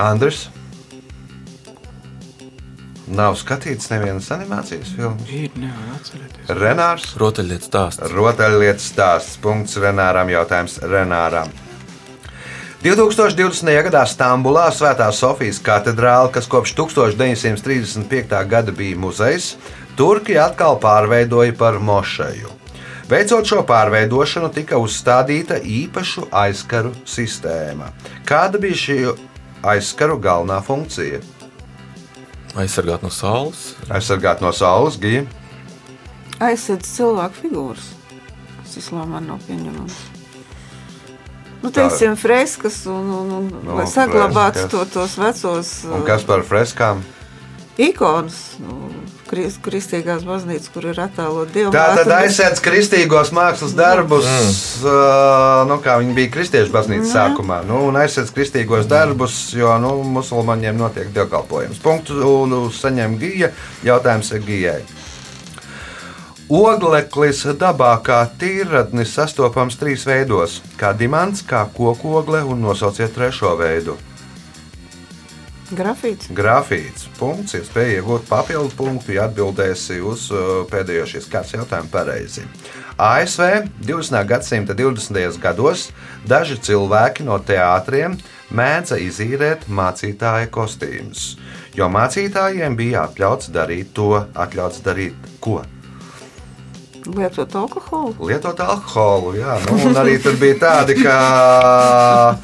Andris. 0.00 0.48
Nav 3.04 3.36
skatīts 3.36 3.90
nevienas 3.92 4.30
animācijas 4.32 4.94
filmas. 4.96 5.28
Ir, 5.28 5.52
nevar 5.60 5.98
atcerēties. 5.98 6.48
Renārs. 6.56 7.10
Rotaļlietas 7.20 7.68
stāsts. 7.68 8.14
Rotaļlietas 8.14 8.86
stāsts. 8.94 9.36
Punkts 9.44 9.76
Renāram. 9.78 10.32
Jautājums 10.32 10.78
Renāram. 10.88 11.52
2020. 12.84 13.70
gadā 13.86 14.02
Stambulā 14.08 14.66
Svētā 14.74 15.06
Sofijas 15.12 15.60
katedrāle, 15.64 16.32
kas 16.32 16.48
kopš 16.52 16.74
1935. 16.80 18.34
gada 18.48 18.74
bija 18.76 18.98
muzejs, 19.00 19.54
Turki 19.96 20.34
atkal 20.40 20.76
pārveidoja 20.82 21.54
par 21.56 21.78
mošeju. 21.80 22.50
Veicot 23.08 23.46
šo 23.46 23.62
pārveidošanu, 23.68 24.48
tika 24.52 24.80
uzstādīta 24.80 25.60
īpašu 25.60 26.26
aizkaru 26.32 26.92
sistēma. 27.08 27.92
Kāda 28.28 28.60
bija 28.60 28.80
šī 28.80 28.98
aizkaru 29.72 30.18
galvenā 30.22 30.60
funkcija? 30.64 31.20
Aizsargāt 32.54 33.02
no 33.02 33.10
saules. 33.10 33.72
Aizsargāt 33.90 34.42
no 34.44 34.52
saules, 34.54 34.98
gija. 35.02 35.24
Aizsardz 36.44 36.90
cilvēku 36.96 37.40
figūras. 37.46 37.88
Tas 38.60 38.76
islāmā 38.82 39.22
nav 39.24 39.40
pieņemams. 39.48 39.96
Nu, 41.64 41.70
teiksim, 41.72 42.12
freskas 42.20 42.82
un, 42.92 43.06
un, 43.08 43.30
un 43.38 43.44
Nu, 43.64 43.76
lai 43.78 43.86
saglabātu 43.88 44.66
freskas. 44.66 44.70
to, 44.70 44.84
tos 44.98 45.14
vecos 45.16 45.70
Un 45.88 46.02
kas 46.04 46.26
par 46.28 46.42
freskām? 46.44 47.00
Ikonas, 47.80 48.56
nu, 48.62 48.90
kris- 49.28 49.58
kristīgās 49.62 50.24
baznīcas, 50.26 50.70
kur 50.74 50.86
ir 50.90 51.00
attēlot 51.02 51.52
dievu. 51.54 51.72
Tā 51.74 51.86
tad 51.98 52.10
aizsēdz 52.20 52.62
kristīgos 52.64 53.32
mākslas 53.34 53.74
darbus, 53.78 54.26
mm. 54.26 55.70
nu, 55.70 55.78
kā 55.84 55.98
viņi 56.02 56.16
bija 56.16 56.32
kristiešu 56.36 56.74
baznīcas 56.74 57.14
sākumā. 57.14 57.62
Nu, 57.68 57.84
un 57.88 57.98
aizsēdz 58.00 58.34
kristīgos 58.36 58.88
darbus, 58.90 59.38
jo 59.56 59.74
nu, 59.82 59.96
musulmaņiem 60.18 60.78
notiek 60.78 61.10
dievkalpojums. 61.14 61.82
Punktu 61.84 62.34
nu, 62.50 62.66
saņem 62.74 63.18
gija. 63.22 63.50
Jautājums 63.86 64.30
ir 64.36 64.46
gijai. 64.46 64.80
Ogleklis 66.54 67.40
dabā 67.56 67.94
kā 68.04 68.18
tīradnis 68.38 69.14
sastopams 69.16 69.78
trīs 69.80 70.04
veidos- 70.04 70.60
kā 70.80 70.92
dimants, 70.92 71.42
kā 71.42 71.64
kokogle 71.72 72.44
un 72.44 72.60
nosauciet 72.60 73.14
trešo 73.14 73.56
veidu. 73.56 73.96
Grafīts. 75.74 76.30
Grafīts. 76.34 77.08
Punkts. 77.18 77.56
Iespēja 77.58 77.98
iegūt 77.98 78.28
papildu 78.28 78.70
punktu, 78.78 79.14
ja 79.16 79.26
atbildēsi 79.28 79.98
uz 80.04 80.28
uh, 80.30 80.62
pēdējo 80.70 81.08
šīs 81.10 81.26
kārtas 81.32 81.56
jautājumu 81.56 81.90
pareizi. 81.90 82.46
ASV 82.94 83.66
20. 83.82 84.20
gadsimta 84.30 84.76
20. 84.78 85.40
gados 85.42 85.88
daži 86.28 86.60
cilvēki 86.62 87.26
no 87.26 87.40
teātriem 87.42 88.14
mēdza 88.54 89.00
izīrēt 89.02 89.66
mācītāja 89.66 90.46
kostīmus, 90.54 91.34
jo 91.74 91.88
mācītājiem 91.90 92.76
bija 92.78 93.08
atļauts 93.08 93.50
darīt 93.54 93.90
to, 93.96 94.12
atļauts 94.30 94.84
darīt 94.84 95.30
ko? 95.42 95.62
Lietot 97.04 97.56
alkoholu. 97.58 98.28
Lietot 98.30 98.60
alkoholu, 98.64 99.34
jā, 99.36 99.58
nu, 99.66 99.80
un 99.90 99.98
arī 100.00 100.16
tur 100.22 100.38
bija 100.40 100.60
tādi, 100.62 101.00
ka 101.02 102.38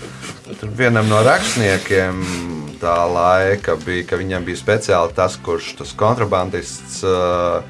tur 0.59 0.75
vienam 0.77 1.09
no 1.09 1.23
rakstniekiem 1.25 2.60
tā 2.81 2.97
laika 3.12 3.77
bija, 3.85 4.07
ka 4.11 4.19
viņam 4.21 4.45
bija 4.49 4.61
speciāli 4.61 5.14
tas, 5.16 5.37
kurš 5.45 5.75
tas 5.81 5.93
kontrabandists, 5.97 7.01
ā, 7.05 7.62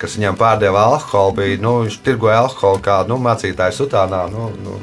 kas 0.00 0.16
viņam 0.18 0.38
pārdeva 0.40 0.86
alkoholu, 0.94 1.36
bija, 1.40 1.60
nu, 1.62 1.76
viņš 1.84 2.00
tirgoja 2.06 2.40
alkoholu 2.44 2.82
kā, 2.84 3.00
nu, 3.08 3.18
mācītājs 3.22 3.82
sutānā, 3.82 4.24
nu, 4.32 4.50
nu, 4.64 4.78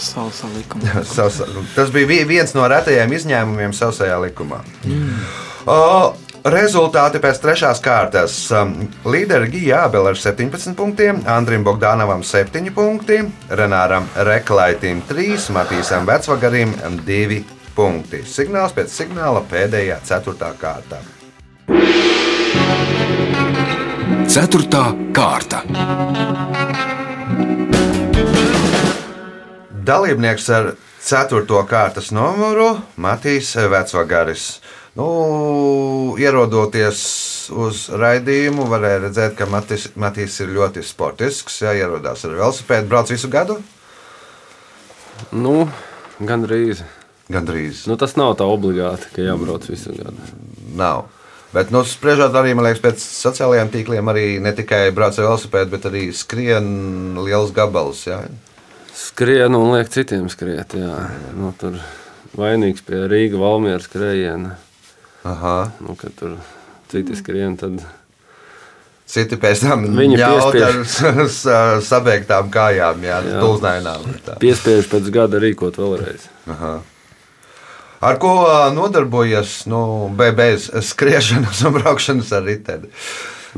Salsa 0.00 0.48
likuma. 0.56 1.02
savs, 1.16 1.42
nu, 1.52 1.60
tas 1.74 1.90
bija 1.92 2.08
vi- 2.08 2.24
viens 2.24 2.54
no 2.56 2.64
retajiem 2.72 3.12
izņēmumiem 3.12 3.74
savsajā 3.76 4.16
likumā. 4.24 4.62
O, 5.68 5.78
Rezultāti 6.40 7.20
pēc 7.20 7.36
trešās 7.42 7.82
kārtas. 7.84 8.34
Līderi 9.04 9.50
Gija 9.52 9.82
Abela 9.84 10.14
ar 10.14 10.16
17 10.16 10.72
punktiem, 10.72 11.18
Andrim 11.28 11.66
Bogdānavam 11.66 12.22
7 12.24 12.70
punkti, 12.72 13.18
Renāram 13.52 14.06
Reklaitim 14.16 15.02
3, 15.04 15.50
Matīsam 15.52 16.08
Vecvagarim 16.08 16.72
2 17.04 17.42
punkti. 17.76 18.22
Signāls 18.26 18.74
pēc 18.76 18.92
signāla 18.92 19.42
pēdējā 19.50 20.00
ceturtā 20.06 20.52
kārtā. 20.60 21.00
Ceturtā 24.30 24.84
kārta. 25.16 25.64
Dalībnieks 29.90 30.50
ar 30.54 30.74
4. 31.02 31.64
kārtas 31.66 32.12
numuru 32.14 32.74
Matīs 33.00 33.54
Vecvagaris. 33.56 34.60
Nu, 34.98 35.08
ierodoties 36.18 37.00
uz 37.54 37.86
raidījumu, 37.94 38.66
varēja 38.70 39.02
redzēt, 39.06 39.36
ka 39.38 39.46
Matis, 39.50 39.88
Matīs 39.98 40.38
ir 40.42 40.50
ļoti 40.54 40.82
sportisks. 40.86 41.60
Jā, 41.64 41.74
ierodās 41.78 42.26
ar 42.26 42.34
velosipēdu, 42.36 42.90
brauc 42.90 43.10
visu 43.10 43.30
gadu. 43.32 43.60
Nu, 45.30 45.68
gan 46.20 46.46
drīz. 46.46 46.82
Gandrīz 47.30 47.84
Nu, 47.86 47.96
tas 47.96 48.16
nav 48.18 48.34
tā 48.40 48.46
obligāti, 48.50 49.10
ka 49.14 49.22
jābrauc 49.22 49.66
visu 49.70 49.92
gadu. 49.96 50.18
nav. 50.76 51.04
Bet, 51.52 51.70
nu, 51.74 51.82
spriežot 51.82 52.34
arī 52.38 52.52
liekas, 52.54 52.78
pēc 52.82 53.02
sociālajiem 53.02 53.70
tīkliem, 53.72 54.06
arī 54.12 54.40
ne 54.42 54.52
tikai 54.54 54.90
brauc 54.94 55.16
ar 55.18 55.24
velosipēdu, 55.26 55.70
bet 55.72 55.86
arī 55.90 56.02
skrien 56.14 57.16
liels 57.18 57.50
gabals. 57.54 58.04
Jā. 58.06 58.20
Skrien 58.94 59.54
un 59.58 59.72
liek 59.74 59.88
citiem 59.90 60.28
skriet. 60.30 60.74
Jā. 60.78 61.10
Nu, 61.34 61.50
tur 61.58 61.78
vainīgs 62.38 62.84
pie 62.86 63.02
Rīga 63.10 63.38
valmieras 63.40 63.88
skrējiena. 63.90 64.56
Aha. 65.26 65.56
Nu, 65.80 65.96
kad 65.98 66.14
tur 66.18 66.36
citi 66.92 67.16
skrien, 67.18 67.56
tad 67.58 67.82
Citi 69.10 69.34
pēc 69.42 69.64
tam 69.66 69.80
Viņi 69.98 70.20
ņaut 70.20 70.52
piespiež. 70.54 70.76
ar 71.02 71.24
s- 71.26 71.40
s- 71.42 71.88
sabeigtām 71.88 72.46
kājām, 72.54 73.00
jā, 73.02 73.16
Jā. 73.26 73.40
dulznainām. 73.42 74.04
tā. 74.22 74.36
Piespiež 74.38 74.86
pēc 74.86 75.10
gada 75.10 75.40
rīkot 75.42 75.74
vēlreiz. 75.82 76.28
Ar 78.00 78.16
ko 78.16 78.30
ā, 78.48 78.70
nodarbojas 78.72 79.66
nu, 79.68 80.08
be- 80.16 80.32
bez 80.32 80.70
skriešanas 80.88 81.60
un 81.68 81.74
braukšanas 81.76 82.30
ar 82.32 82.46
riteni? 82.48 82.88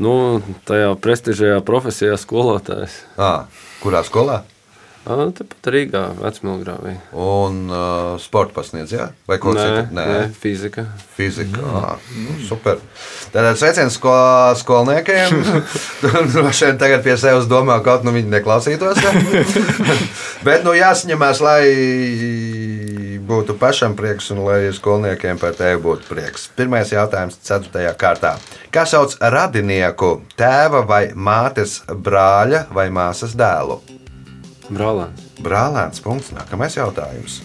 Nu, 0.03 0.41
tajā 0.67 0.89
prestižajā 0.99 1.61
profesijā 1.63 2.17
skolotājs. 2.19 2.97
À, 3.15 3.45
kurā 3.83 4.01
skolā? 4.03 4.41
Ā, 5.03 5.15
Tepat 5.35 5.67
Rīgā, 5.67 6.01
Vecmilgrāvī. 6.15 6.93
Un 7.19 7.57
uh, 7.67 8.13
sporta 8.23 8.55
pasniedz, 8.55 8.93
jā? 8.95 9.09
Vai 9.27 9.35
ko 9.43 9.51
Nē, 9.55 9.63
citu? 9.63 9.95
nē, 9.95 10.05
fizika. 10.39 10.85
Fizika. 11.17 11.97
Mm. 12.15 12.37
Super. 12.47 12.79
Tātad 13.33 13.59
sveiciens 13.59 13.95
sko 13.99 14.13
skolniekiem. 14.59 15.39
Droši 16.33 16.69
vien 16.71 16.79
tagad 16.79 17.03
pie 17.03 17.17
sevis 17.19 17.47
domā, 17.51 17.81
kaut 17.83 18.07
nu 18.07 18.15
viņi 18.15 18.31
neklausītos. 18.31 19.03
Bet 20.47 20.63
nu 20.67 20.71
jāsaņemās, 20.75 21.43
lai 21.43 21.61
būtu 23.33 23.57
pašam 23.57 23.95
prieks 23.97 24.29
un 24.33 24.43
lai 24.45 24.59
skolniekiem 24.75 25.41
par 25.41 25.55
tevi 25.57 25.81
būtu 25.81 26.09
prieks. 26.11 26.45
Pirmais 26.57 26.93
jautājums, 26.93 27.39
4. 27.41 27.95
kārtā. 27.99 28.35
Kā 28.73 28.85
sauc 28.89 29.17
radinieku 29.19 30.19
tēva 30.37 30.83
vai 30.85 31.03
mātes 31.15 31.81
brāļa 31.89 32.67
vai 32.73 32.91
māsas 32.93 33.33
dēlu? 33.37 33.81
Brālēns. 34.69 35.25
Brālēns. 35.43 36.03
Punkts. 36.03 36.31
Nākamais 36.35 36.77
jautājums. 36.77 37.41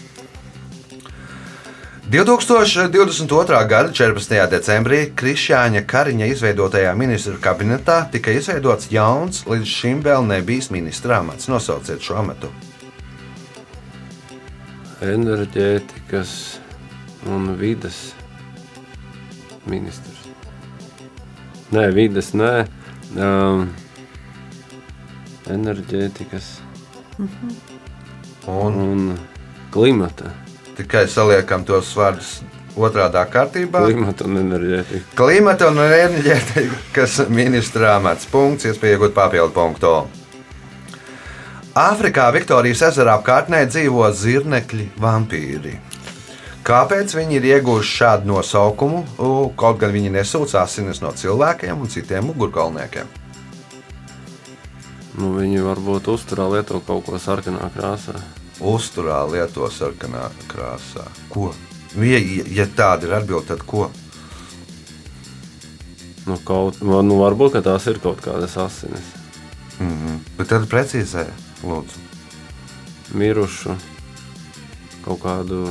2022. 2.09 3.59
gada 3.69 3.91
14. 3.93 4.39
decembrī 4.49 5.03
Krišjāņa 5.13 5.83
Kariņa 5.85 6.31
izveidotajā 6.33 6.95
ministru 6.97 7.37
kabinetā 7.43 7.99
tika 8.09 8.33
izveidots 8.33 8.89
jauns, 8.89 9.43
līdz 9.45 9.75
šim 9.75 10.01
vēl 10.07 10.25
nebijis 10.31 10.71
ministra 10.73 11.21
amats. 11.21 11.51
Nosauciet 11.51 12.01
šo 12.01 12.17
amatu. 12.23 12.49
Enerģētikas 14.99 16.31
un 17.31 17.53
vidas 17.55 18.11
ministrs. 19.69 20.25
Nē, 21.71 21.85
vidas, 21.95 22.33
nē. 22.35 22.65
Um, 23.15 23.69
enerģētikas 25.49 26.59
Un 28.49 28.75
un 28.83 29.17
klimata. 29.71 30.33
tikai 30.75 31.07
saliekam 31.07 31.63
tos 31.65 31.95
vārdus 31.95 32.39
otrādā 32.75 33.23
kārtībā. 33.31 33.85
Klimata 33.87 34.27
un 34.27 34.37
enerģētika. 34.43 35.15
Klimata 35.15 35.71
un 35.71 35.79
enerģētikas 35.83 37.21
ministra 37.29 37.95
amats. 37.95 38.27
Punkts, 38.31 38.67
iespēja 38.67 38.97
iegūt 38.97 39.15
papildu 39.15 39.53
punktu. 39.55 40.18
Āfrikā 41.79 42.25
Viktorijas 42.35 42.81
ezera 42.89 43.13
apkārtnē 43.19 43.61
dzīvo 43.69 44.09
zirnekļi 44.11 44.89
vampīri. 44.99 45.77
Kāpēc 46.67 47.13
viņi 47.15 47.37
ir 47.37 47.47
ieguvuši 47.53 47.93
šādu 48.01 48.27
nosaukumu, 48.33 48.99
kaut 49.55 49.79
gan 49.79 49.93
viņi 49.95 50.11
nesūta 50.17 50.65
asinis 50.65 50.99
no 50.99 51.13
cilvēkiem 51.15 51.79
un 51.79 51.87
citiem 51.93 52.27
mugurkaulniekiem? 52.27 53.07
Nu, 55.19 55.31
viņi 55.37 55.63
varbūt 55.63 56.11
uzturā 56.11 56.49
lieto 56.51 56.83
kaut 56.83 57.07
ko 57.07 57.17
sarkanā 57.21 57.71
krāsā. 57.75 58.19
Uzturā 58.59 59.23
lieto 59.31 59.71
sarkanā 59.71 60.27
krāsā. 60.51 61.07
Ko? 61.31 61.53
Ja, 61.95 62.19
ja- 62.19 62.67
tāda 62.75 63.07
ir 63.07 63.19
atbilde, 63.21 63.47
tad 63.55 63.63
ko? 63.63 63.89
Nu, 66.27 66.37
kaut, 66.43 66.81
nu, 66.83 67.21
varbūt 67.23 67.61
tās 67.63 67.87
ir 67.87 68.03
kaut 68.03 68.19
kādas 68.21 68.57
asinis. 68.59 69.13
Bet 70.37 70.49
tad 70.51 70.67
precīzē, 70.67 71.25
lūdzu. 71.63 71.97
Mirušu 73.13 73.75
kaut 75.05 75.19
kādu 75.23 75.63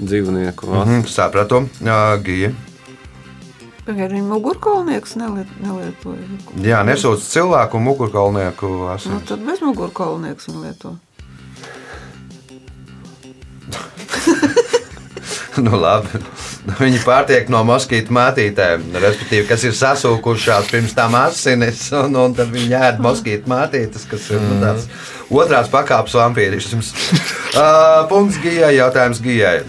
dzīvnieku 0.00 0.66
Mhm, 0.66 0.80
asinis. 1.00 1.14
sapratu, 1.14 1.68
Gija. 2.24 2.52
Viņa 3.90 4.20
mugurkaulnieks 4.22 5.16
neliet, 5.16 5.48
nelietoja. 5.60 6.22
Jā, 6.62 6.82
nesūdz 6.86 7.24
cilvēku 7.32 7.74
un 7.80 7.82
mugurkaulnieku 7.88 8.68
Nu, 8.68 8.86
asins. 8.92 9.24
tad 9.26 9.40
bez 9.44 9.60
mugurkaulnieks 9.60 10.46
viņa 10.46 10.60
lieto. 10.62 10.96
Nu, 15.60 15.76
labi. 15.76 16.08
Viņi 16.60 16.98
pārtiek 17.06 17.48
no 17.48 17.62
moskītu 17.64 18.12
mātītēm, 18.12 18.82
respektīvi, 19.00 19.46
kas 19.48 19.62
ir 19.64 19.72
sasūkušās 19.78 20.68
pirms 20.68 20.92
tam 20.96 21.14
asinis, 21.16 21.86
un, 21.96 22.16
un 22.20 22.34
tad 22.36 22.50
viņi 22.52 22.74
ēd 22.76 22.98
moskītu 23.00 23.48
mātītes, 23.48 24.04
kas 24.10 24.26
ir 24.34 24.42
nu, 24.44 24.58
tāds 24.60 24.84
otrās 25.32 25.70
pakāpes 25.72 26.16
vampīrisms. 26.20 26.92
Uh, 27.50 28.04
punkts 28.10 28.36
Gijai, 28.44 28.74
jautājums 28.76 29.22
Gijai. 29.24 29.62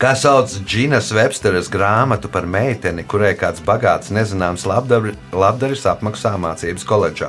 Kā 0.00 0.14
sauc 0.16 0.54
Džinas 0.64 1.10
Websteras 1.12 1.68
grāmatu 1.68 2.30
par 2.32 2.46
meiteni, 2.48 3.04
kurai 3.04 3.34
kāds 3.36 3.60
bagāts, 3.60 4.08
nezināms 4.16 4.64
labdari- 4.64 5.12
labdaris 5.36 5.84
apmaksā 5.90 6.32
mācības 6.40 6.86
koledžā? 6.88 7.28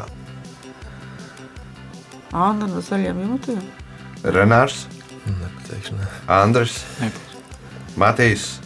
Anna 2.32 2.70
no 2.72 2.80
zaļiem 2.80 3.20
jūtiem. 3.26 3.60
Renārs, 4.24 4.86
Nepateikšu, 5.28 5.98
ne. 6.00 6.08
Andris, 6.32 6.80
Matīs, 8.00 8.60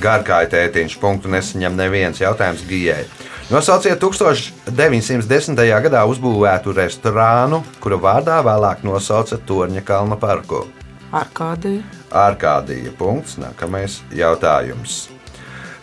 Gārkāja 0.00 0.48
tētiņš, 0.52 0.98
punktu 1.00 1.30
nesaņem 1.32 1.76
neviens 1.76 2.20
jautājums 2.20 2.64
Gijai. 2.68 3.04
Nosauciet 3.48 4.00
1910. 4.02 5.60
gadā 5.86 6.02
uzbūvētu 6.10 6.74
restorānu, 6.76 7.62
kura 7.80 7.98
vārdā 8.02 8.40
vēlāk 8.44 8.82
nosauca 8.84 9.38
Torņa 9.38 9.84
kalna 9.86 10.18
parku. 10.20 10.66
Arkādija. 11.14 11.84
Arkādija. 12.10 12.90
Punkts. 12.98 13.36
Nākamais 13.40 14.00
jautājums. 14.12 15.06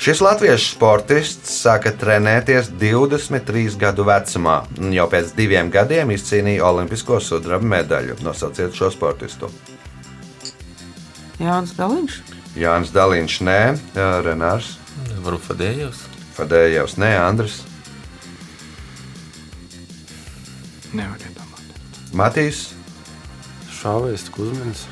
Šis 0.03 0.19
latviešu 0.19 0.73
sportists 0.73 1.53
sāka 1.63 1.93
trenēties 1.95 2.67
23 2.75 3.77
gadu 3.79 4.03
vecumā, 4.09 4.57
un 4.81 4.91
jau 4.91 5.05
pēc 5.07 5.31
diviem 5.37 5.69
gadiem 5.71 6.11
izcīnīja 6.11 6.65
Olimpisko 6.67 7.21
sudraba 7.23 7.63
medaļu. 7.77 8.19
Nosauciet 8.25 8.75
šo 8.75 8.91
sportistu. 8.91 9.47
Jānis 11.39 11.77
Daliņš. 11.79 12.42
Jānis 12.59 12.93
Daliņš, 12.93 13.37
nē, 13.47 13.59
Renārs, 14.25 14.75
Varu 15.23 15.39
fadējos. 15.41 16.03
Fadējevs, 16.33 16.97
nē, 17.01 17.13
Andris, 17.21 17.61
Nevar 20.93 21.17
iedomāties. 21.25 22.11
Matīs. 22.13 22.59
Šāvējs 23.73 24.27
Kuzmins. 24.33 24.83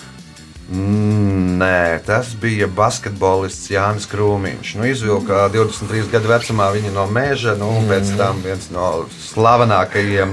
Mm, 0.71 1.60
Nē, 1.62 2.00
tas 2.08 2.32
bija 2.41 2.65
basketbolists 2.65 3.69
Jānis 3.69 4.08
Krūmiņš. 4.10 4.71
Nu, 4.80 4.88
izvilka 4.89 5.43
23 5.54 6.10
gadu 6.10 6.32
vecumā 6.32 6.71
viņa 6.74 6.93
no 6.95 7.06
meža, 7.12 7.54
nu, 7.60 7.69
un 7.78 7.89
pēc 7.91 8.15
tam 8.17 8.41
viens 8.41 8.69
no 8.74 9.06
slavenākajiem 9.28 10.32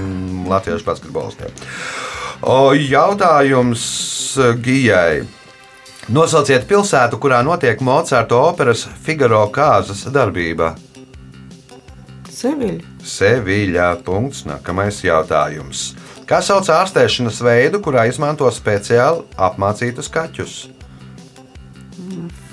latviešu 0.49 0.87
basketbolistiem. 0.87 1.53
O, 2.41 2.71
jautājums 2.73 3.83
Gijai. 4.63 5.27
Nosauciet 6.09 6.63
pilsētu, 6.65 7.19
kurā 7.21 7.43
notiek 7.45 7.83
Mocarta 7.85 8.33
operas 8.41 8.87
Figaro 9.05 9.43
kāzas 9.53 10.07
darbība. 10.09 10.71
Seviļa. 12.33 12.81
Seviļā. 13.05 13.89
Punkts. 14.07 14.41
Nākamais 14.49 15.03
jautājums. 15.05 15.91
Kā 16.25 16.39
sauc 16.41 16.65
ārstēšanas 16.73 17.43
veidu, 17.45 17.81
kurā 17.85 18.07
izmanto 18.09 18.49
speciāli 18.49 19.21
apmācītus 19.37 20.09
kaķus? 20.09 20.57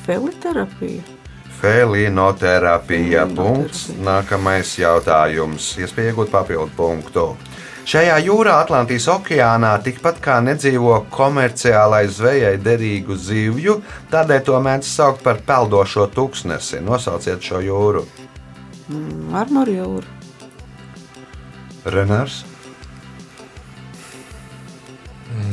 Feliterapija. 0.05 1.01
Felinoterapija. 1.63 3.25
Punkts. 3.41 3.87
Nākamais 4.05 4.77
jautājums. 4.83 5.73
Iespēja 5.81 6.13
iegūt 6.13 6.35
papildu 6.35 6.77
punktu. 6.77 7.31
Šajā 7.87 8.17
jūrā, 8.19 8.57
Atlantijas 8.65 9.05
okeānā, 9.13 9.77
tikpat 9.79 10.17
kā 10.19 10.41
nedzīvo 10.43 11.05
komerciālai 11.15 12.09
zvejai 12.11 12.57
derīgu 12.59 13.15
zivju, 13.15 13.77
tādēļ 14.11 14.41
to 14.49 14.59
mēdz 14.65 14.89
saukt 14.91 15.23
par 15.23 15.39
peldošo 15.47 16.09
tūkstnesi. 16.17 16.81
Nosauciet 16.83 17.47
šo 17.47 17.61
jūru. 17.63 18.03
Marmora 19.31 19.71
jūra. 19.71 20.17
Renārs. 21.95 22.41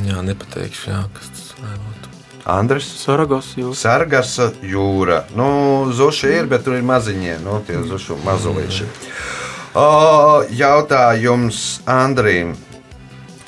Jā, 0.07 0.25
nepateikšu, 0.25 0.89
jā, 0.89 1.03
kas 1.13 1.29
tas 1.35 1.53
varētu 1.59 1.85
būt. 1.85 2.09
Andris. 2.49 2.89
Saragos 3.03 3.53
jūras. 3.61 3.85
Sargas 3.85 4.33
jūra. 4.65 5.21
Nu, 5.37 5.47
zuši 5.93 6.33
ir, 6.39 6.49
bet 6.49 6.65
tur 6.65 6.81
ir 6.81 6.89
maziņie, 6.89 7.37
nu, 7.45 7.61
tie 7.67 7.77
zušu 7.85 8.17
mazulīši. 8.25 8.89
O, 9.73 10.43
jautājums 10.53 11.81
Andrim. 11.89 12.51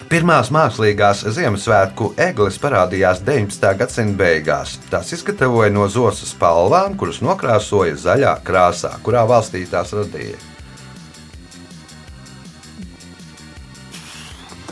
Pirmās 0.09 0.49
mākslīgās 0.53 1.21
Ziemassvētku 1.35 2.07
eglis 2.17 2.57
parādījās 2.61 3.21
19. 3.27 3.69
gadsimta 3.77 4.17
beigās. 4.23 4.73
Tās 4.89 5.13
izgatavoja 5.13 5.69
no 5.73 5.85
zosas 5.85 6.33
palvām, 6.41 6.97
kuras 6.97 7.21
nokrāsoja 7.21 7.93
zaļā 8.01 8.33
krāsā, 8.45 8.95
kurā 9.05 9.21
valstī 9.29 9.67
tās 9.69 9.93
radīja. 9.93 10.41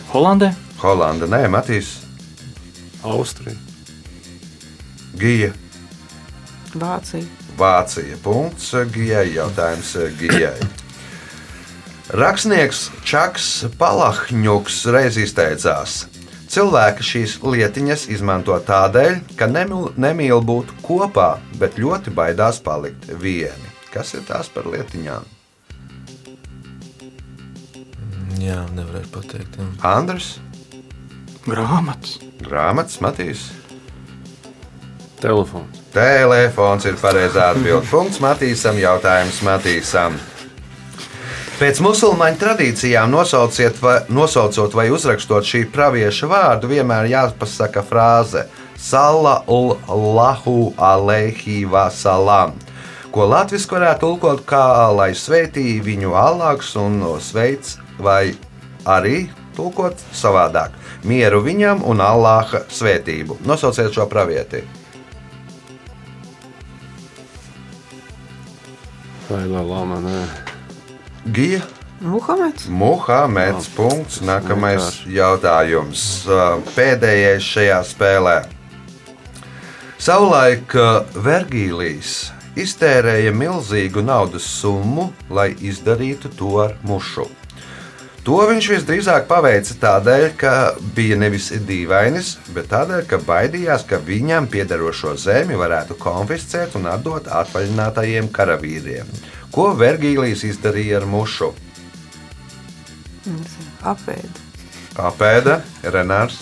Holandē? 0.09 0.55
Holanda, 0.81 1.29
nē, 1.29 1.45
Matīs. 1.53 1.99
Austrija. 3.05 3.57
Gija. 5.21 5.53
Vācija. 6.73 7.29
Vācija. 7.57 8.17
Punkts 8.25 8.73
Gijai. 8.89 9.35
Jautājums 9.35 9.99
Gijai. 10.17 10.82
Rakstnieks 12.13 12.91
Čaks 13.09 13.45
Palahņuks 13.81 14.75
reiz 14.93 15.15
izteicās. 15.17 16.03
Cilvēki 16.53 17.05
šīs 17.07 17.31
lietiņas 17.41 18.03
izmanto 18.13 18.53
tādēļ, 18.67 19.15
ka 19.33 19.47
nemil, 19.49 19.87
nemīl 19.97 20.43
būt 20.45 20.69
kopā, 20.85 21.39
bet 21.57 21.79
ļoti 21.81 22.13
baidās 22.13 22.59
palikt 22.61 23.07
vieni. 23.17 23.71
Kas 23.89 24.13
ir 24.13 24.21
tās 24.27 24.51
par 24.53 24.69
lietiņām? 24.69 25.25
Jā, 28.43 28.59
nevarēšu 28.77 29.09
pateikt. 29.15 29.57
Jā. 29.57 29.65
Andrs, 29.95 30.35
Grāmatas. 31.47 32.19
grāmatas, 32.45 32.99
Matīs. 33.01 33.47
Telefons. 35.17 35.81
Telefons 35.97 36.85
ir 36.85 37.01
pareizā 37.01 37.49
atbildība. 37.55 37.81
Punkts 37.89 38.21
Matīsam, 38.21 38.77
jautājums 38.77 39.41
Matīsam. 39.41 40.21
Pēc 41.63 41.77
musulmaņu 41.79 42.35
tradīcijām 42.41 43.07
nosauciet 43.07 43.77
vai, 43.79 44.01
nosaucot 44.11 44.73
vai 44.75 44.89
uzrakstot 44.91 45.47
šī 45.47 45.61
pravieša 45.71 46.27
vārdu, 46.27 46.67
vienmēr 46.67 47.07
jāpasaka 47.07 47.79
frāze 47.87 48.41
Salallahu 48.75 50.57
alaihi 50.75 51.61
wasalam, 51.71 52.51
ko 53.15 53.29
latviešu 53.31 53.77
varētu 53.77 54.03
tulkot 54.03 54.43
kā 54.43 54.91
lai 54.91 55.13
sveitī 55.15 55.79
viņu 55.79 56.11
alāks 56.19 56.75
un 56.75 56.99
sveic, 57.23 57.77
vai 57.95 58.35
arī 58.83 59.29
tulkot 59.55 59.95
savādāk- 60.11 60.75
mieru 61.09 61.39
viņam 61.47 61.87
un 61.87 62.03
Allāha 62.03 62.67
svētību. 62.67 63.39
Nosauciet 63.47 63.93
šo 63.95 64.09
pravieti. 64.11 64.67
Vai 69.29 69.47
lai 69.47 69.63
lama, 69.63 70.03
nē. 70.03 70.52
Gija. 71.31 71.61
Muhameds. 72.01 72.67
Muhameds. 72.67 73.69
Punkts. 73.75 74.19
Nākamais 74.27 75.05
jautājums. 75.07 76.25
Uh, 76.27 76.59
Pēdējais 76.75 77.45
šajā 77.47 77.77
spēlē. 77.87 78.37
Savulaik 80.03 80.75
uh, 80.75 81.05
Vergīlijs 81.15 82.33
iztērēja 82.59 83.31
milzīgu 83.31 84.03
naudas 84.03 84.43
summu, 84.59 85.13
lai 85.31 85.53
izdarītu 85.63 86.33
to 86.35 86.57
ar 86.65 86.75
mušu. 86.83 87.29
To 88.23 88.37
viņš 88.47 88.67
visdrīzāk 88.71 89.25
paveica 89.27 89.75
tādēļ, 89.79 90.25
ka 90.39 90.51
bija 90.95 91.15
nevis 91.19 91.49
dīvainis, 91.67 92.37
bet 92.55 92.69
tādēļ, 92.71 93.01
ka 93.07 93.19
baidījās, 93.23 93.83
ka 93.87 93.99
viņam 93.99 94.47
piederošo 94.51 95.15
zemi 95.19 95.55
varētu 95.59 95.97
konfiscēt 95.99 96.77
un 96.79 96.87
atdot 96.91 97.27
atvaļinātajiem 97.27 98.29
karavīriem. 98.31 99.11
Ko 99.53 99.67
Vergīlijs 99.77 100.41
izdarīja 100.47 100.97
ar 101.01 101.05
mušu? 101.05 101.51
Apēda. 103.85 104.41
Apēda, 104.97 105.59
Renārs. 105.93 106.39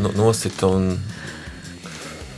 Nu, 0.00 0.10
nosita 0.16 0.66
un 0.72 0.96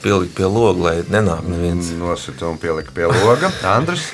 pielika 0.03 0.35
pie 0.43 0.51
loga, 0.51 0.83
lai 0.83 0.95
nenāk 1.09 1.47
neviens. 1.49 1.93
Nosita 1.97 2.51
un 2.51 2.61
pielika 2.61 2.93
pie 2.93 3.09
loga. 3.09 3.53
Andrs. 3.71 4.11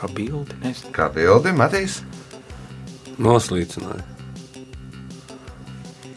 kā 0.00 0.12
bildi. 0.16 0.56
Nezinu. 0.64 0.96
Kā 0.96 1.10
bildi, 1.12 1.52
Matīs? 1.60 2.00
Noslīcināja. 3.20 4.13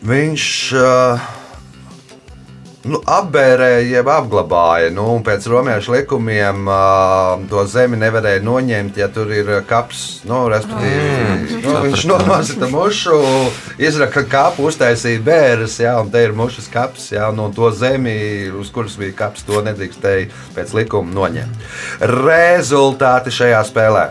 Viņš 0.05 0.43
uh, 0.77 1.23
nu, 2.87 2.99
apbērēja, 3.01 3.79
jeb 3.89 4.09
apglabāja. 4.11 4.91
Nu, 4.93 5.05
pēc 5.25 5.47
romiešu 5.49 5.95
likumiem 5.95 6.67
uh, 6.69 7.41
to 7.49 7.63
zemi 7.69 7.99
nevarēja 7.99 8.43
noņemt, 8.45 8.99
ja 9.01 9.07
tur 9.13 9.31
ir 9.33 9.49
kaps. 9.69 10.03
Nu, 10.29 10.43
respektīvi, 10.51 11.63
nu, 11.63 11.73
viņš 11.87 12.05
nomazita 12.11 12.69
mušu, 12.71 13.17
izraka 13.81 14.23
kapu, 14.29 14.67
uztaisīja 14.69 15.23
bērres, 15.25 15.79
jā, 15.83 15.95
un 16.01 16.13
te 16.13 16.21
ir 16.27 16.37
mušas 16.37 16.69
kaps. 16.73 17.09
Jā, 17.15 17.31
un 17.33 17.57
to 17.57 17.71
zemi, 17.75 18.15
uz 18.53 18.71
kuras 18.75 18.99
bija 18.99 19.17
kaps, 19.25 19.47
to 19.47 19.63
nedrīkstēja 19.65 20.29
pēc 20.57 20.77
likuma 20.77 21.13
noņemt. 21.17 21.67
Rezultāti 22.13 23.33
šajā 23.33 23.65
spēlē. 23.71 24.07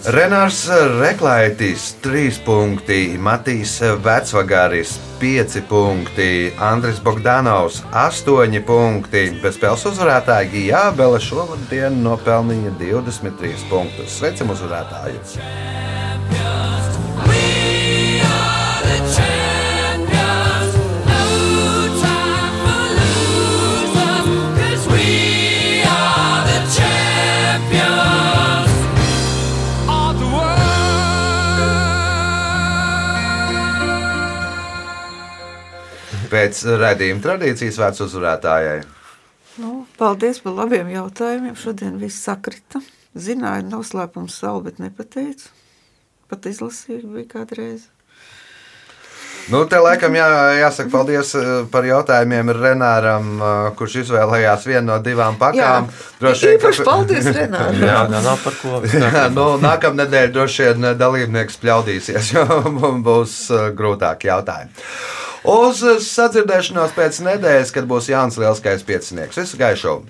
Renārs 0.00 0.62
Reklaitis 0.96 1.90
3 2.00 2.38
punkti, 2.46 3.18
Matīs 3.20 3.74
Vecvagāris 4.00 4.94
5 5.20 5.60
punkti, 5.68 6.48
Andris 6.56 7.02
Bogdanovs 7.04 7.82
8 7.92 8.62
punkti, 8.64 9.26
bet 9.42 9.58
spēles 9.58 9.84
uzvarētāja 9.92 10.48
Gijā 10.54 10.84
Bela 10.96 11.20
šovadien 11.20 12.00
nopelnīja 12.00 12.72
23 12.80 13.68
punktus. 13.68 14.16
Sveicam 14.16 14.56
uzvarētāju! 14.56 15.99
Pēc 36.50 36.64
redzējuma 36.66 37.22
tradīcijas 37.22 37.76
vērts 37.78 38.02
uzvarētājai. 38.08 38.78
Nu, 39.62 39.84
paldies 40.00 40.40
par 40.42 40.56
labiem 40.56 40.88
jautājumiem. 40.90 41.54
Šodien 41.54 42.00
viss 42.00 42.24
sakrita. 42.26 42.80
Zināju, 43.14 43.68
noslēpums 43.70 44.40
savu, 44.42 44.64
bet 44.66 44.80
nepateicu. 44.82 45.46
Pat 46.26 46.48
izlasīju 46.50 47.12
bija 47.12 47.28
kādreiz. 47.36 47.84
Nu, 49.50 49.60
te 49.70 49.78
laikam 49.78 50.18
jā, 50.18 50.26
jāsaka 50.58 50.90
paldies 50.90 51.30
eh, 51.38 51.46
par 51.70 51.86
jautājumiem 51.86 52.50
Renāram, 52.58 53.30
eh, 53.38 53.70
kurš 53.78 54.00
izvēlējās 54.02 54.66
vienu 54.66 54.88
no 54.90 54.98
divām 55.06 55.38
pakām. 55.38 55.86
Droši 56.18 56.50
vien, 56.50 56.60
ka... 56.66 56.74
paldies, 56.90 57.30
Renāram. 57.38 57.78
Jā, 57.78 57.94
jā, 58.10 58.20
nav 58.26 58.42
par 58.42 58.58
ko. 58.58 58.82
Jā, 59.06 59.24
nu, 59.38 59.48
nākamā 59.62 60.02
nedēļa 60.02 60.34
droši 60.34 60.68
vien 60.68 60.90
dalībnieks 60.98 61.62
pļaudīsies, 61.62 62.30
jo 62.34 62.46
mums 62.74 63.06
būs 63.06 63.40
eh, 63.54 63.66
grūtāki 63.78 64.34
jautājumi. 64.34 64.88
Uz 65.48 65.80
sadzirdēšanos 66.04 66.92
pēc 66.96 67.22
nedēļas, 67.24 67.72
kad 67.72 67.88
būs 67.88 68.10
Jānis 68.12 68.36
Lielskais 68.40 68.84
piecinieks. 68.84 69.40
Visu 69.40 69.60
gaišu! 69.60 70.00